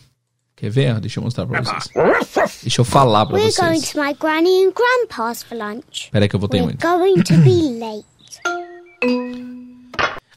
Quer 0.56 0.70
ver? 0.70 1.00
Deixa 1.00 1.18
eu 1.18 1.24
mostrar 1.24 1.46
pra 1.46 1.60
vocês. 1.62 2.60
Deixa 2.62 2.80
eu 2.80 2.84
falar 2.84 3.26
pra 3.26 3.36
We're 3.36 3.52
going 3.56 3.80
vocês. 3.80 3.90
to 3.92 4.00
my 4.00 4.14
granny 4.14 4.64
and 4.64 4.72
grandpa's 4.72 5.42
for 5.42 5.56
lunch. 5.58 6.08
Peraí 6.12 6.28
que 6.28 6.36
eu 6.36 6.40
voltei 6.40 6.60
We're 6.60 6.76
muito. 6.80 6.86
going 6.86 7.22
to 7.22 7.34
be 7.38 7.78
late. 7.80 8.04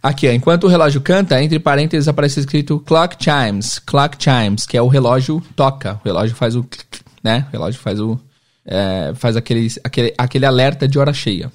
Aqui, 0.01 0.27
ó, 0.27 0.31
enquanto 0.31 0.63
o 0.65 0.67
relógio 0.67 1.01
canta, 1.01 1.41
entre 1.41 1.59
parênteses 1.59 2.07
aparece 2.07 2.39
escrito 2.39 2.79
clock 2.79 3.15
chimes, 3.23 3.79
clock 3.79 4.15
chimes, 4.21 4.65
que 4.65 4.77
é 4.77 4.81
o 4.81 4.87
relógio 4.87 5.41
toca, 5.55 5.99
o 6.03 6.05
relógio 6.07 6.35
faz 6.35 6.55
o, 6.55 6.65
né? 7.23 7.45
O 7.49 7.51
relógio 7.51 7.79
faz 7.79 7.99
o, 7.99 8.19
é, 8.65 9.11
faz 9.15 9.35
aquele, 9.35 9.67
aquele, 9.83 10.13
aquele 10.17 10.45
alerta 10.45 10.87
de 10.87 10.97
hora 10.99 11.13
cheia. 11.13 11.51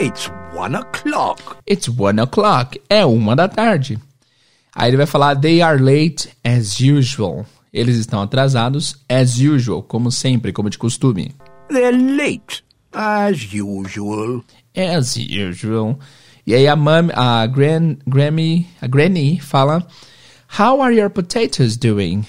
It's 0.00 0.30
one 0.54 0.76
o'clock. 0.76 1.42
It's 1.70 1.88
one 1.88 2.20
o'clock, 2.20 2.80
é 2.88 3.04
uma 3.04 3.36
da 3.36 3.46
tarde. 3.46 3.98
Aí 4.74 4.90
ele 4.90 4.96
vai 4.96 5.06
falar 5.06 5.36
they 5.36 5.62
are 5.62 5.80
late 5.80 6.28
as 6.42 6.80
usual. 6.80 7.46
Eles 7.72 7.96
estão 7.96 8.22
atrasados 8.22 8.96
as 9.08 9.38
usual, 9.38 9.82
como 9.82 10.10
sempre, 10.10 10.52
como 10.52 10.70
de 10.70 10.78
costume. 10.78 11.34
They're 11.68 11.96
late, 11.96 12.64
as 12.92 13.48
usual. 13.52 14.44
As 14.76 15.16
usual. 15.16 15.98
E 16.46 16.54
aí 16.54 16.68
a 16.68 16.76
mãe, 16.76 17.08
a 17.14 17.46
gran, 17.46 17.96
Grammy, 18.06 18.66
a 18.80 18.86
Granny 18.86 19.40
fala, 19.40 19.86
How 20.58 20.80
are 20.82 20.94
your 20.94 21.10
potatoes 21.10 21.76
doing? 21.76 22.24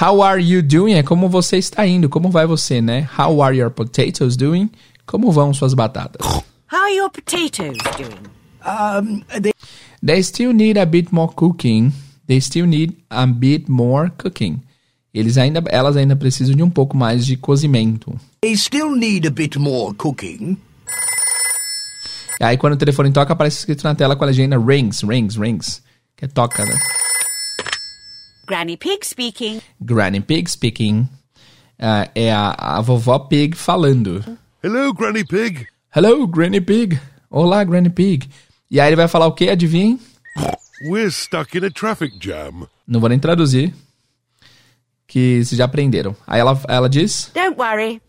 How 0.00 0.22
are 0.22 0.42
you 0.42 0.62
doing? 0.62 0.94
É 0.94 1.02
como 1.02 1.28
você 1.28 1.56
está 1.56 1.86
indo, 1.86 2.08
como 2.08 2.30
vai 2.30 2.46
você, 2.46 2.80
né? 2.80 3.08
How 3.18 3.42
are 3.42 3.56
your 3.56 3.70
potatoes 3.70 4.36
doing? 4.36 4.70
Como 5.06 5.30
vão 5.30 5.52
suas 5.54 5.74
batatas? 5.74 6.26
How 6.70 6.82
are 6.82 6.94
your 6.94 7.10
potatoes 7.10 7.78
doing? 7.96 8.40
Um, 8.64 9.22
they, 9.40 9.52
They 10.02 10.22
still 10.22 10.52
need 10.52 10.78
a 10.78 10.86
bit 10.86 11.12
more 11.12 11.32
cooking. 11.34 11.92
They 12.26 12.40
still 12.40 12.66
need 12.66 12.96
a 13.10 13.26
bit 13.26 13.68
more 13.68 14.10
cooking. 14.16 14.62
Eles 15.12 15.36
ainda, 15.36 15.62
elas 15.68 15.96
ainda 15.96 16.16
precisam 16.16 16.54
de 16.54 16.62
um 16.62 16.70
pouco 16.70 16.96
mais 16.96 17.26
de 17.26 17.36
cozimento. 17.36 18.18
they 18.40 18.56
still 18.56 18.94
need 18.96 19.26
a 19.26 19.30
bit 19.30 19.58
more 19.58 19.94
cooking. 19.94 20.56
Aí 22.40 22.56
quando 22.56 22.74
o 22.74 22.76
telefone 22.76 23.12
toca, 23.12 23.32
aparece 23.34 23.58
escrito 23.58 23.84
na 23.84 23.94
tela 23.94 24.16
com 24.16 24.24
a 24.24 24.28
legenda 24.28 24.58
rings, 24.58 25.02
rings, 25.02 25.36
rings. 25.36 25.82
Que 26.16 26.24
é 26.24 26.28
toca, 26.28 26.64
né? 26.64 26.74
Granny 28.46 28.76
Pig 28.76 29.06
speaking. 29.06 29.60
Granny 29.80 30.20
Pig 30.20 30.50
speaking. 30.50 31.08
Ah, 31.78 32.08
é 32.14 32.32
a, 32.32 32.50
a 32.58 32.80
vovó 32.80 33.18
Pig 33.18 33.54
falando. 33.54 34.24
Hello, 34.62 34.94
Granny 34.94 35.24
Pig. 35.24 35.66
Hello, 35.94 36.26
Granny 36.26 36.60
Pig. 36.60 36.98
Olá, 37.30 37.62
Granny 37.64 37.90
Pig. 37.90 38.28
E 38.70 38.78
aí 38.80 38.88
ele 38.88 38.96
vai 38.96 39.08
falar 39.08 39.26
o 39.26 39.32
quê? 39.32 39.48
Adivinhem? 39.48 39.98
We're 40.88 41.10
stuck 41.10 41.58
in 41.58 41.64
a 41.64 41.70
traffic 41.70 42.14
jam. 42.20 42.68
Não 42.86 43.00
vou 43.00 43.08
nem 43.08 43.18
traduzir. 43.18 43.74
Que 45.06 45.44
vocês 45.44 45.58
já 45.58 45.64
aprenderam. 45.64 46.16
Aí 46.26 46.40
ela, 46.40 46.58
ela 46.68 46.88
diz: 46.88 47.32
Don't 47.34 47.58
worry. 47.58 48.00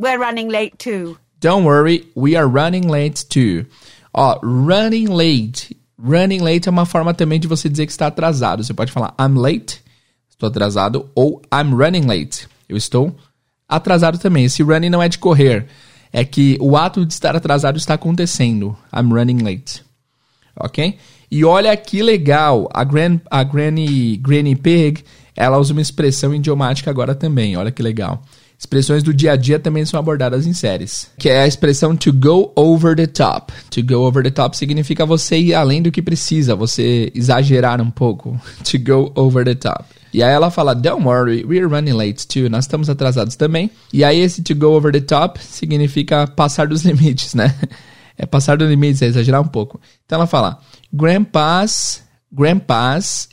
We're 0.00 0.18
running 0.18 0.48
late 0.48 0.76
too. 0.76 1.16
Don't 1.40 1.64
worry, 1.64 2.10
we 2.16 2.36
are 2.36 2.48
running 2.48 2.88
late 2.88 3.26
too. 3.26 3.64
Ó, 4.12 4.40
running 4.42 5.06
late. 5.06 5.76
Running 5.96 6.40
late 6.40 6.68
é 6.68 6.70
uma 6.70 6.84
forma 6.84 7.14
também 7.14 7.38
de 7.38 7.46
você 7.46 7.68
dizer 7.68 7.86
que 7.86 7.92
está 7.92 8.08
atrasado. 8.08 8.64
Você 8.64 8.74
pode 8.74 8.90
falar 8.90 9.14
I'm 9.20 9.38
late, 9.38 9.80
estou 10.28 10.48
atrasado, 10.48 11.08
ou 11.14 11.40
I'm 11.52 11.72
running 11.72 12.06
late. 12.06 12.48
Eu 12.68 12.76
estou 12.76 13.16
atrasado 13.68 14.18
também. 14.18 14.44
Esse 14.44 14.64
running 14.64 14.90
não 14.90 15.02
é 15.02 15.08
de 15.08 15.18
correr. 15.18 15.66
É 16.12 16.24
que 16.24 16.58
o 16.60 16.76
ato 16.76 17.06
de 17.06 17.12
estar 17.12 17.36
atrasado 17.36 17.76
está 17.76 17.94
acontecendo. 17.94 18.76
I'm 18.92 19.12
running 19.12 19.42
late. 19.42 19.84
Ok? 20.60 20.96
E 21.30 21.44
olha 21.44 21.76
que 21.76 22.02
legal. 22.02 22.68
A, 22.72 22.84
gran, 22.84 23.20
a 23.30 23.42
Granny, 23.42 24.16
Granny 24.16 24.56
Pig, 24.56 25.04
ela 25.36 25.58
usa 25.58 25.72
uma 25.72 25.82
expressão 25.82 26.34
idiomática 26.34 26.90
agora 26.90 27.14
também. 27.14 27.56
Olha 27.56 27.70
que 27.70 27.82
legal. 27.82 28.22
Expressões 28.58 29.04
do 29.04 29.14
dia 29.14 29.32
a 29.32 29.36
dia 29.36 29.60
também 29.60 29.84
são 29.84 30.00
abordadas 30.00 30.44
em 30.44 30.52
séries. 30.52 31.08
Que 31.16 31.28
é 31.28 31.42
a 31.42 31.46
expressão 31.46 31.94
to 31.94 32.12
go 32.12 32.52
over 32.56 32.96
the 32.96 33.06
top. 33.06 33.52
To 33.70 33.82
go 33.84 34.00
over 34.04 34.20
the 34.20 34.30
top 34.30 34.56
significa 34.56 35.06
você 35.06 35.38
ir 35.38 35.54
além 35.54 35.80
do 35.80 35.92
que 35.92 36.02
precisa, 36.02 36.56
você 36.56 37.12
exagerar 37.14 37.80
um 37.80 37.90
pouco. 37.90 38.38
To 38.64 38.78
go 38.78 39.12
over 39.14 39.44
the 39.44 39.54
top. 39.54 39.84
E 40.12 40.22
aí 40.22 40.32
ela 40.32 40.50
fala, 40.50 40.74
don't 40.74 41.04
worry, 41.04 41.44
we're 41.44 41.68
running 41.68 41.92
late 41.92 42.26
too. 42.26 42.48
Nós 42.50 42.64
estamos 42.64 42.90
atrasados 42.90 43.36
também. 43.36 43.70
E 43.92 44.02
aí 44.02 44.18
esse 44.18 44.42
to 44.42 44.56
go 44.56 44.68
over 44.68 44.90
the 44.90 45.00
top 45.00 45.38
significa 45.40 46.26
passar 46.26 46.66
dos 46.66 46.82
limites, 46.84 47.34
né? 47.34 47.54
É 48.18 48.26
passar 48.26 48.58
dos 48.58 48.68
limites, 48.68 49.00
é 49.00 49.06
exagerar 49.06 49.40
um 49.40 49.46
pouco. 49.46 49.80
Então 50.04 50.16
ela 50.16 50.26
fala, 50.26 50.60
grandpa's, 50.92 52.02
grandpa's, 52.32 53.28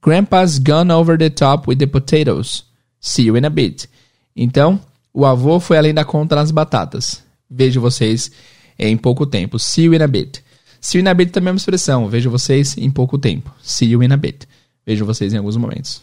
grandpa's 0.00 0.58
gone 0.58 0.92
over 0.92 1.18
the 1.18 1.28
top 1.28 1.68
with 1.68 1.78
the 1.78 1.86
potatoes. 1.86 2.64
See 3.00 3.24
you 3.24 3.36
in 3.36 3.44
a 3.44 3.50
bit. 3.50 3.88
Então, 4.36 4.80
o 5.12 5.26
avô 5.26 5.58
foi 5.58 5.76
além 5.76 5.92
da 5.92 6.04
conta 6.04 6.36
nas 6.36 6.52
batatas. 6.52 7.24
Vejo 7.50 7.80
vocês 7.80 8.30
em 8.78 8.96
pouco 8.96 9.26
tempo. 9.26 9.58
See 9.58 9.86
you 9.86 9.94
in 9.94 10.02
a 10.02 10.06
bit. 10.06 10.44
See 10.80 10.98
you 10.98 11.04
in 11.04 11.08
a 11.08 11.14
bit 11.14 11.32
também 11.32 11.48
é 11.48 11.52
uma 11.52 11.58
expressão. 11.58 12.08
Vejo 12.08 12.30
vocês 12.30 12.76
em 12.78 12.90
pouco 12.90 13.18
tempo. 13.18 13.52
See 13.60 13.90
you 13.90 14.02
in 14.02 14.12
a 14.12 14.16
bit. 14.16 14.46
Vejo 14.86 15.04
vocês 15.04 15.34
em 15.34 15.38
alguns 15.38 15.56
momentos. 15.56 16.00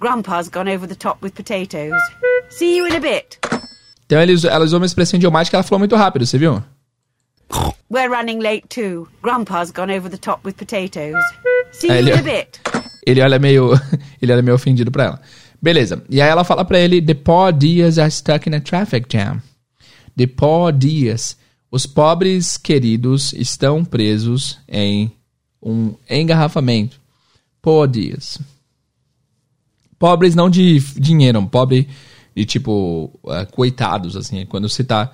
Grandpa's 0.00 0.48
gone 0.48 0.70
over 0.74 0.88
the 0.88 0.94
top 0.94 1.18
with 1.22 1.32
potatoes. 1.32 2.00
See 2.50 2.76
you 2.76 2.86
in 2.86 2.94
a 2.94 3.00
bit. 3.00 3.38
Então, 4.06 4.18
ela 4.20 4.64
usou 4.64 4.78
uma 4.78 4.86
expressão 4.86 5.18
idiomática 5.18 5.50
que 5.50 5.56
ela 5.56 5.64
falou 5.64 5.80
muito 5.80 5.96
rápido, 5.96 6.24
você 6.24 6.38
viu? 6.38 6.62
We're 7.90 8.08
running 8.10 8.40
late 8.40 8.66
too. 8.68 9.08
Grandpa's 9.22 9.70
gone 9.70 9.90
over 9.96 10.08
the 10.10 10.18
top 10.18 10.40
with 10.44 10.54
potatoes. 10.56 11.14
See 11.72 11.88
Aí 11.90 12.00
you 12.00 12.08
ele- 12.08 12.12
in 12.12 12.18
a 12.18 12.22
bit. 12.22 12.60
Ele 13.06 13.20
olha 13.22 13.38
meio, 13.38 13.70
ele 14.20 14.32
olha 14.32 14.42
meio 14.42 14.54
ofendido 14.56 14.90
pra 14.90 15.04
ela. 15.04 15.20
Beleza. 15.62 16.02
E 16.10 16.20
aí 16.20 16.28
ela 16.28 16.42
fala 16.44 16.64
pra 16.64 16.78
ele, 16.78 17.00
the 17.00 17.14
poor 17.14 17.52
dears 17.52 17.98
are 17.98 18.10
stuck 18.10 18.48
in 18.48 18.54
a 18.54 18.60
traffic 18.60 19.06
jam. 19.10 19.40
The 20.16 20.26
poor 20.26 20.72
dears. 20.72 21.36
Os 21.70 21.86
pobres 21.86 22.56
queridos 22.56 23.32
estão 23.32 23.84
presos 23.84 24.58
em 24.68 25.12
um 25.62 25.94
engarrafamento. 26.10 27.00
Poor 27.62 27.86
dears. 27.86 28.38
Pobres 29.98 30.34
não 30.34 30.50
de 30.50 30.78
dinheiro, 31.00 31.44
pobre 31.46 31.88
de 32.34 32.44
tipo, 32.44 33.18
eh, 33.28 33.44
coitados, 33.46 34.14
assim. 34.16 34.44
Quando 34.46 34.68
você 34.68 34.84
tá... 34.84 35.12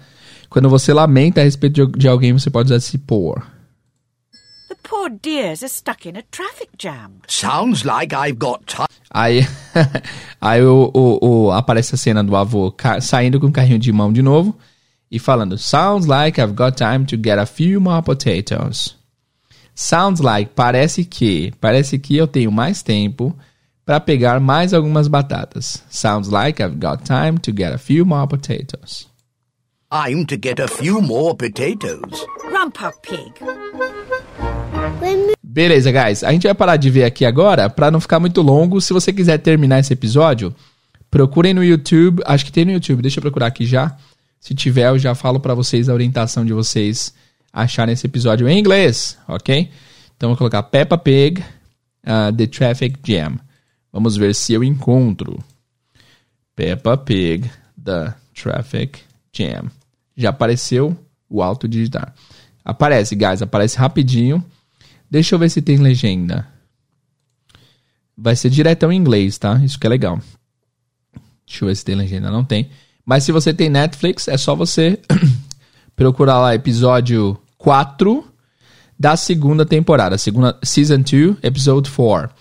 Quando 0.53 0.69
você 0.69 0.93
lamenta 0.93 1.41
a 1.41 1.45
respeito 1.45 1.87
de, 1.87 1.99
de 1.99 2.07
alguém, 2.09 2.33
você 2.35 2.51
pode 2.51 2.67
usar 2.67 2.77
esse 2.77 2.99
poor. 2.99 3.43
The 4.69 4.77
poor 4.83 5.09
dears 5.09 5.63
are 5.63 5.69
stuck 5.71 6.07
in 6.07 6.19
a 6.19 6.23
traffic 6.31 6.69
jam. 6.79 7.13
Sounds 7.27 7.85
like 7.85 8.15
I've 8.15 8.37
got 8.39 8.61
time. 8.67 8.87
Aí, 9.11 9.47
aí 10.41 10.63
o, 10.63 10.91
o, 10.93 11.27
o- 11.47 11.53
aparece 11.53 11.95
a 11.95 11.99
cena 11.99 12.23
do 12.23 12.37
avô 12.37 12.75
saindo 13.01 13.41
com 13.41 13.47
o 13.47 13.53
carrinho 13.53 13.79
de 13.79 13.91
mão 13.93 14.13
de 14.13 14.21
novo 14.21 14.55
e 15.11 15.19
falando: 15.19 15.57
Sounds 15.57 16.07
like 16.07 16.39
I've 16.39 16.53
got 16.53 16.77
time 16.77 17.07
to 17.07 17.17
get 17.17 17.39
a 17.39 17.47
few 17.47 17.81
more 17.81 18.03
potatoes. 18.03 18.95
Sounds 19.75 20.21
like, 20.21 20.51
parece 20.55 21.03
que, 21.03 21.51
parece 21.59 21.99
que 21.99 22.15
eu 22.15 22.27
tenho 22.27 22.53
mais 22.53 22.83
tempo 22.83 23.35
para 23.87 23.99
pegar 23.99 24.39
mais 24.39 24.75
algumas 24.75 25.09
batatas. 25.09 25.83
Sounds 25.89 26.29
like 26.29 26.63
I've 26.63 26.77
got 26.79 27.05
time 27.05 27.39
to 27.41 27.51
get 27.57 27.73
a 27.73 27.79
few 27.79 28.05
more 28.05 28.27
potatoes. 28.29 29.11
Time 29.93 30.25
to 30.25 30.39
get 30.43 30.59
a 30.59 30.67
few 30.67 31.03
more 31.03 31.37
potatoes. 31.37 32.25
Grandpa 32.49 32.93
Pig. 33.03 33.31
Beleza, 35.43 35.93
guys. 35.93 36.25
A 36.25 36.33
gente 36.33 36.45
vai 36.45 36.55
parar 36.55 36.79
de 36.79 36.89
ver 36.89 37.05
aqui 37.05 37.27
agora 37.27 37.69
para 37.69 37.91
não 37.91 38.01
ficar 38.01 38.19
muito 38.19 38.41
longo. 38.41 38.81
Se 38.81 38.91
você 38.95 39.13
quiser 39.13 39.37
terminar 39.37 39.81
esse 39.81 39.93
episódio, 39.93 40.55
procurem 41.11 41.53
no 41.53 41.63
YouTube. 41.63 42.23
Acho 42.25 42.43
que 42.43 42.51
tem 42.51 42.65
no 42.65 42.73
YouTube. 42.73 43.03
Deixa 43.03 43.19
eu 43.19 43.21
procurar 43.21 43.49
aqui 43.49 43.67
já. 43.67 43.95
Se 44.41 44.55
tiver, 44.55 44.89
eu 44.89 44.99
já 44.99 45.15
falo 45.15 45.39
para 45.39 45.53
vocês 45.53 45.91
a 45.91 45.93
orientação 45.93 46.43
de 46.43 46.55
vocês 46.55 47.13
acharem 47.53 47.93
esse 47.93 48.07
episódio 48.07 48.49
em 48.49 48.59
inglês, 48.59 49.19
ok? 49.29 49.71
Então 50.17 50.31
vou 50.31 50.39
colocar 50.39 50.63
Peppa 50.63 50.97
Pig, 50.97 51.43
uh, 52.07 52.35
The 52.35 52.47
Traffic 52.47 52.99
Jam. 53.05 53.39
Vamos 53.93 54.17
ver 54.17 54.35
se 54.35 54.55
eu 54.55 54.65
encontro 54.65 55.39
Peppa 56.57 56.97
Pig, 56.97 57.51
The 57.85 58.15
Traffic 58.35 59.01
Jam. 59.35 59.71
Já 60.17 60.31
apareceu 60.31 60.97
o 61.29 61.43
auto 61.43 61.69
digitar. 61.69 62.15
Aparece, 62.65 63.15
guys, 63.17 63.43
aparece 63.43 63.77
rapidinho. 63.77 64.45
Deixa 65.11 65.35
eu 65.35 65.39
ver 65.39 65.49
se 65.51 65.61
tem 65.61 65.77
legenda. 65.79 66.47
Vai 68.17 68.37
ser 68.37 68.51
diretão 68.51 68.93
em 68.93 68.97
inglês, 68.97 69.39
tá? 69.39 69.61
Isso 69.65 69.79
que 69.79 69.87
é 69.87 69.91
legal. 69.91 70.21
Deixa 71.47 71.65
eu 71.65 71.69
ver 71.69 71.77
se 71.77 71.85
tem 71.85 71.95
legenda. 71.95 72.31
Não 72.31 72.45
tem. 72.45 72.71
Mas 73.05 73.25
se 73.25 73.33
você 73.33 73.53
tem 73.53 73.69
Netflix, 73.69 74.29
é 74.29 74.37
só 74.37 74.55
você 74.55 74.99
procurar 75.97 76.39
lá 76.39 76.55
episódio 76.55 77.39
4 77.59 78.25
da 78.99 79.17
segunda 79.17 79.67
temporada. 79.67 80.17
Segunda, 80.17 80.57
season 80.63 81.01
2, 81.01 81.39
episode 81.43 81.91
4. 81.91 82.35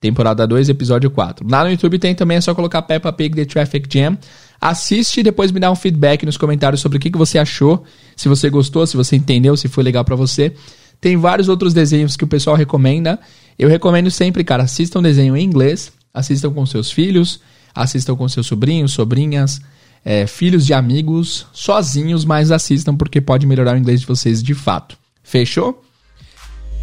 Temporada 0.00 0.46
2, 0.46 0.68
episódio 0.68 1.10
4. 1.10 1.46
Lá 1.48 1.64
no 1.64 1.70
YouTube 1.70 1.98
tem 1.98 2.14
também, 2.14 2.36
é 2.36 2.40
só 2.40 2.54
colocar 2.54 2.82
Peppa 2.82 3.10
Pig 3.10 3.34
The 3.34 3.46
Traffic 3.46 3.88
Jam. 3.90 4.18
Assiste 4.66 5.20
e 5.20 5.22
depois 5.22 5.52
me 5.52 5.60
dá 5.60 5.70
um 5.70 5.76
feedback 5.76 6.24
nos 6.24 6.36
comentários 6.38 6.80
sobre 6.80 6.96
o 6.96 7.00
que, 7.00 7.10
que 7.10 7.18
você 7.18 7.38
achou. 7.38 7.84
Se 8.16 8.28
você 8.28 8.48
gostou, 8.48 8.86
se 8.86 8.96
você 8.96 9.14
entendeu, 9.14 9.56
se 9.56 9.68
foi 9.68 9.84
legal 9.84 10.04
pra 10.04 10.16
você. 10.16 10.54
Tem 11.00 11.16
vários 11.16 11.48
outros 11.48 11.74
desenhos 11.74 12.16
que 12.16 12.24
o 12.24 12.26
pessoal 12.26 12.56
recomenda. 12.56 13.20
Eu 13.58 13.68
recomendo 13.68 14.10
sempre, 14.10 14.42
cara, 14.42 14.62
assista 14.62 14.98
um 14.98 15.02
desenho 15.02 15.36
em 15.36 15.44
inglês, 15.44 15.92
Assistam 16.14 16.52
com 16.52 16.64
seus 16.64 16.92
filhos, 16.92 17.40
assistam 17.74 18.14
com 18.14 18.28
seus 18.28 18.46
sobrinhos, 18.46 18.92
sobrinhas, 18.92 19.60
é, 20.04 20.28
filhos 20.28 20.64
de 20.64 20.72
amigos, 20.72 21.44
sozinhos, 21.52 22.24
mas 22.24 22.52
assistam 22.52 22.96
porque 22.96 23.20
pode 23.20 23.48
melhorar 23.48 23.74
o 23.74 23.78
inglês 23.78 24.00
de 24.00 24.06
vocês 24.06 24.40
de 24.40 24.54
fato. 24.54 24.96
Fechou? 25.24 25.82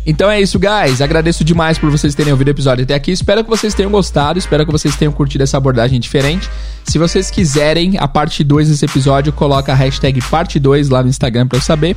Então 0.05 0.29
é 0.29 0.41
isso, 0.41 0.59
guys. 0.59 1.01
Agradeço 1.01 1.43
demais 1.43 1.77
por 1.77 1.89
vocês 1.91 2.15
terem 2.15 2.31
ouvido 2.31 2.47
o 2.47 2.51
episódio 2.51 2.83
até 2.83 2.95
aqui. 2.95 3.11
Espero 3.11 3.43
que 3.43 3.49
vocês 3.49 3.73
tenham 3.73 3.91
gostado, 3.91 4.39
espero 4.39 4.65
que 4.65 4.71
vocês 4.71 4.95
tenham 4.95 5.11
curtido 5.11 5.43
essa 5.43 5.57
abordagem 5.57 5.99
diferente. 5.99 6.49
Se 6.83 6.97
vocês 6.97 7.29
quiserem 7.29 7.97
a 7.99 8.07
parte 8.07 8.43
2 8.43 8.69
desse 8.69 8.85
episódio, 8.85 9.31
coloca 9.31 9.71
a 9.71 9.75
hashtag 9.75 10.19
parte 10.23 10.59
2 10.59 10.89
lá 10.89 11.03
no 11.03 11.09
Instagram 11.09 11.47
para 11.47 11.57
eu 11.57 11.61
saber. 11.61 11.95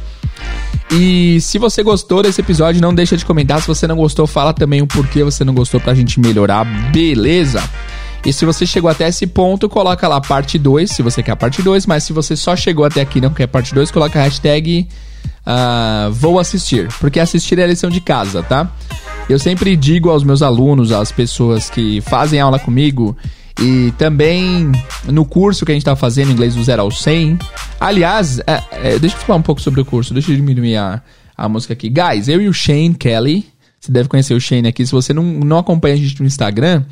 E 0.91 1.41
se 1.41 1.59
você 1.59 1.83
gostou 1.83 2.23
desse 2.23 2.41
episódio, 2.41 2.81
não 2.81 2.95
deixa 2.95 3.17
de 3.17 3.25
comentar. 3.25 3.61
Se 3.61 3.67
você 3.67 3.87
não 3.87 3.97
gostou, 3.97 4.27
fala 4.27 4.53
também 4.53 4.83
o 4.83 4.87
porquê 4.87 5.25
você 5.25 5.43
não 5.43 5.55
gostou 5.55 5.81
pra 5.81 5.95
gente 5.95 6.21
melhorar, 6.21 6.65
beleza? 6.93 7.63
E 8.25 8.33
se 8.33 8.45
você 8.45 8.67
chegou 8.67 8.91
até 8.91 9.09
esse 9.09 9.27
ponto, 9.27 9.69
coloca 9.69 10.07
lá 10.09 10.21
parte 10.21 10.59
2, 10.59 10.91
se 10.91 11.03
você 11.03 11.23
quer 11.23 11.33
a 11.33 11.37
parte 11.37 11.63
2, 11.63 11.87
mas 11.87 12.05
se 12.05 12.13
você 12.13 12.37
só 12.37 12.55
chegou 12.57 12.85
até 12.85 13.01
aqui 13.01 13.19
e 13.19 13.21
não 13.21 13.31
quer 13.31 13.47
parte 13.47 13.75
2, 13.75 13.91
coloca 13.91 14.19
a 14.19 14.23
hashtag 14.23 14.89
uh, 15.47 16.13
vou 16.13 16.39
assistir, 16.39 16.89
porque 17.01 17.21
assistir 17.21 17.59
é 17.59 17.65
a 17.65 17.67
lição 17.67 17.91
de 17.91 18.01
casa, 18.01 18.43
tá? 18.43 18.71
Eu 19.29 19.39
sempre 19.39 19.77
digo 19.77 20.11
aos 20.11 20.23
meus 20.23 20.43
alunos, 20.43 20.93
às 20.93 21.11
pessoas 21.11 21.71
que 21.71 22.01
fazem 22.03 22.41
aula 22.41 22.59
comigo, 22.59 23.17
e 23.61 23.93
também 23.97 24.73
no 25.05 25.25
curso 25.25 25.65
que 25.65 25.73
a 25.73 25.75
gente 25.75 25.85
tá 25.85 25.95
fazendo, 25.95 26.33
inglês 26.33 26.55
do 26.55 26.63
0 26.63 26.83
ao 26.83 26.91
100. 26.91 27.39
Aliás, 27.81 28.41
é, 28.41 28.63
é, 28.73 28.99
deixa 28.99 29.17
eu 29.17 29.21
falar 29.21 29.39
um 29.39 29.43
pouco 29.43 29.61
sobre 29.61 29.81
o 29.81 29.85
curso, 29.85 30.13
deixa 30.13 30.33
eu 30.33 30.37
diminuir 30.37 30.77
a, 30.77 31.03
a 31.37 31.49
música 31.49 31.73
aqui. 31.73 31.89
Guys, 31.89 32.29
eu 32.29 32.41
e 32.41 32.49
o 32.49 32.53
Shane 32.53 32.95
Kelly, 32.95 33.47
você 33.81 33.93
deve 33.93 34.09
conhecer 34.09 34.35
o 34.35 34.41
Shane 34.41 34.69
aqui, 34.69 34.85
se 34.85 34.93
você 34.93 35.13
não, 35.13 35.23
não 35.23 35.59
acompanha 35.59 35.95
a 35.95 35.99
gente 35.99 36.21
no 36.21 36.27
Instagram, 36.27 36.85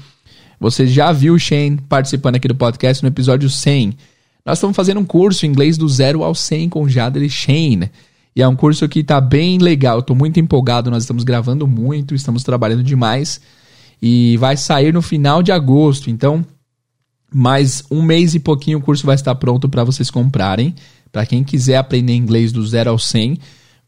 você 0.58 0.86
já 0.86 1.10
viu 1.10 1.34
o 1.34 1.38
Shane 1.38 1.78
participando 1.88 2.36
aqui 2.36 2.46
do 2.46 2.54
podcast 2.54 3.02
no 3.02 3.08
episódio 3.08 3.50
100. 3.50 3.94
Nós 4.44 4.58
estamos 4.58 4.76
fazendo 4.76 5.00
um 5.00 5.04
curso 5.04 5.44
inglês 5.44 5.76
do 5.76 5.88
0 5.88 6.22
ao 6.22 6.34
100 6.34 6.68
com 6.68 6.88
Jader 6.88 7.22
e 7.22 7.30
Shane. 7.30 7.90
E 8.34 8.42
é 8.42 8.48
um 8.48 8.56
curso 8.56 8.88
que 8.88 9.00
está 9.00 9.20
bem 9.20 9.58
legal. 9.58 9.98
Estou 9.98 10.16
muito 10.16 10.40
empolgado. 10.40 10.90
Nós 10.90 11.02
estamos 11.02 11.24
gravando 11.24 11.66
muito, 11.66 12.14
estamos 12.14 12.42
trabalhando 12.42 12.82
demais. 12.82 13.40
E 14.00 14.36
vai 14.38 14.56
sair 14.56 14.92
no 14.92 15.02
final 15.02 15.42
de 15.42 15.52
agosto. 15.52 16.10
Então, 16.10 16.44
mais 17.32 17.84
um 17.90 18.02
mês 18.02 18.34
e 18.34 18.40
pouquinho 18.40 18.78
o 18.78 18.82
curso 18.82 19.06
vai 19.06 19.14
estar 19.14 19.34
pronto 19.34 19.68
para 19.68 19.84
vocês 19.84 20.10
comprarem. 20.10 20.74
Para 21.10 21.26
quem 21.26 21.44
quiser 21.44 21.76
aprender 21.76 22.14
inglês 22.14 22.52
do 22.52 22.66
0 22.66 22.90
ao 22.90 22.98
100. 22.98 23.38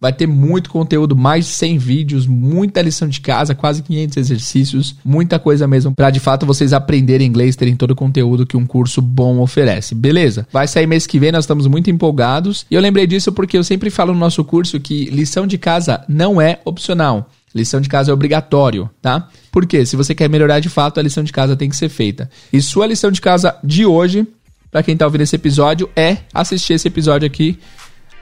Vai 0.05 0.13
ter 0.13 0.27
muito 0.27 0.69
conteúdo, 0.69 1.17
mais 1.17 1.47
de 1.47 1.53
100 1.53 1.79
vídeos, 1.79 2.27
muita 2.27 2.83
lição 2.83 3.09
de 3.09 3.23
casa, 3.23 3.55
quase 3.55 3.83
500 3.83 4.19
exercícios, 4.19 4.95
muita 5.03 5.39
coisa 5.39 5.67
mesmo 5.67 5.95
para 5.95 6.11
de 6.11 6.21
fato 6.21 6.45
vocês 6.45 6.75
aprenderem 6.75 7.27
inglês, 7.27 7.57
terem 7.57 7.75
todo 7.75 7.93
o 7.93 7.97
conteúdo 7.97 8.45
que 8.45 8.55
um 8.55 8.67
curso 8.67 9.01
bom 9.01 9.41
oferece. 9.41 9.95
Beleza? 9.95 10.47
Vai 10.53 10.69
sair 10.69 10.87
mês 10.87 11.07
que 11.07 11.19
vem, 11.19 11.33
nós 11.33 11.45
estamos 11.45 11.67
muito 11.67 11.91
empolgados. 11.91 12.67
E 12.71 12.75
eu 12.75 12.83
lembrei 12.83 13.07
disso 13.07 13.33
porque 13.33 13.57
eu 13.57 13.65
sempre 13.65 13.89
falo 13.89 14.13
no 14.13 14.21
nosso 14.21 14.45
curso 14.45 14.79
que 14.79 15.07
lição 15.07 15.47
de 15.47 15.57
casa 15.57 16.05
não 16.07 16.39
é 16.39 16.61
opcional. 16.67 17.31
Lição 17.55 17.81
de 17.81 17.89
casa 17.89 18.11
é 18.11 18.13
obrigatório, 18.13 18.91
tá? 19.01 19.31
Porque 19.51 19.87
se 19.87 19.97
você 19.97 20.15
quer 20.15 20.29
melhorar 20.29 20.61
de 20.61 20.69
fato, 20.69 21.01
a 21.01 21.03
lição 21.03 21.25
de 21.25 21.33
casa 21.33 21.57
tem 21.57 21.71
que 21.71 21.77
ser 21.77 21.89
feita. 21.89 22.29
E 22.53 22.61
sua 22.61 22.87
lição 22.87 23.11
de 23.11 23.23
casa 23.23 23.57
de 23.65 23.87
hoje, 23.87 24.27
para 24.71 24.83
quem 24.83 24.99
tá 24.99 25.07
ouvindo 25.07 25.23
esse 25.23 25.37
episódio, 25.37 25.89
é 25.97 26.19
assistir 26.35 26.75
esse 26.75 26.89
episódio 26.89 27.25
aqui 27.25 27.59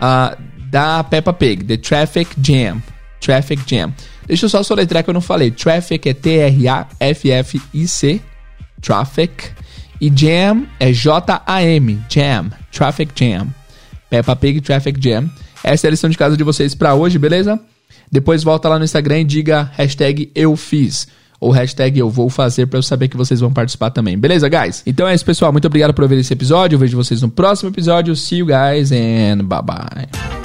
uh, 0.03 0.37
da 0.73 1.05
Peppa 1.05 1.35
Pig, 1.35 1.63
The 1.65 1.77
Traffic 1.77 2.35
Jam. 2.43 2.83
Traffic 3.21 3.63
Jam. 3.67 3.93
Deixa 4.27 4.47
eu 4.47 4.49
só 4.49 4.63
soletrar 4.63 5.05
que 5.05 5.11
eu 5.11 5.15
não 5.15 5.21
falei. 5.21 5.51
Traffic 5.51 6.09
é 6.09 6.15
T-R-A-F-F-I-C. 6.15 6.61
Traffic. 8.81 9.51
E 10.01 10.11
Jam 10.17 10.67
é 10.81 10.91
J-A-M. 10.91 12.01
Jam. 12.09 12.51
Traffic 12.73 13.13
Jam. 13.15 13.49
Peppa 14.09 14.35
Pig 14.35 14.63
Traffic 14.63 14.99
Jam. 14.99 15.31
Essa 15.63 15.87
é 15.87 15.89
a 15.89 15.91
lição 15.91 16.09
de 16.09 16.17
casa 16.17 16.39
de 16.39 16.43
vocês 16.43 16.75
para 16.75 16.95
hoje, 16.95 17.19
beleza? 17.19 17.61
Depois 18.11 18.43
volta 18.43 18.67
lá 18.69 18.79
no 18.79 18.85
Instagram 18.85 19.21
e 19.21 19.25
diga 19.25 19.71
hashtag 19.75 20.33
eu 20.35 20.57
fiz 20.57 21.07
ou 21.39 21.51
hashtag 21.51 21.99
eu 21.99 22.09
vou 22.09 22.31
fazer 22.31 22.67
para 22.67 22.79
eu 22.79 22.83
saber 22.83 23.09
que 23.09 23.17
vocês 23.17 23.41
vão 23.41 23.53
participar 23.53 23.91
também. 23.91 24.17
Beleza, 24.17 24.49
guys? 24.49 24.83
Então 24.87 25.07
é 25.07 25.15
isso, 25.15 25.25
pessoal. 25.25 25.53
Muito 25.53 25.67
obrigado 25.67 25.93
por 25.93 26.03
ouvir 26.03 26.19
esse 26.19 26.33
episódio. 26.33 26.77
Eu 26.77 26.81
vejo 26.81 26.97
vocês 26.97 27.21
no 27.21 27.29
próximo 27.29 27.69
episódio. 27.69 28.17
See 28.17 28.39
you 28.39 28.47
guys 28.47 28.91
and 28.91 29.45
bye 29.45 29.63
bye. 29.63 30.42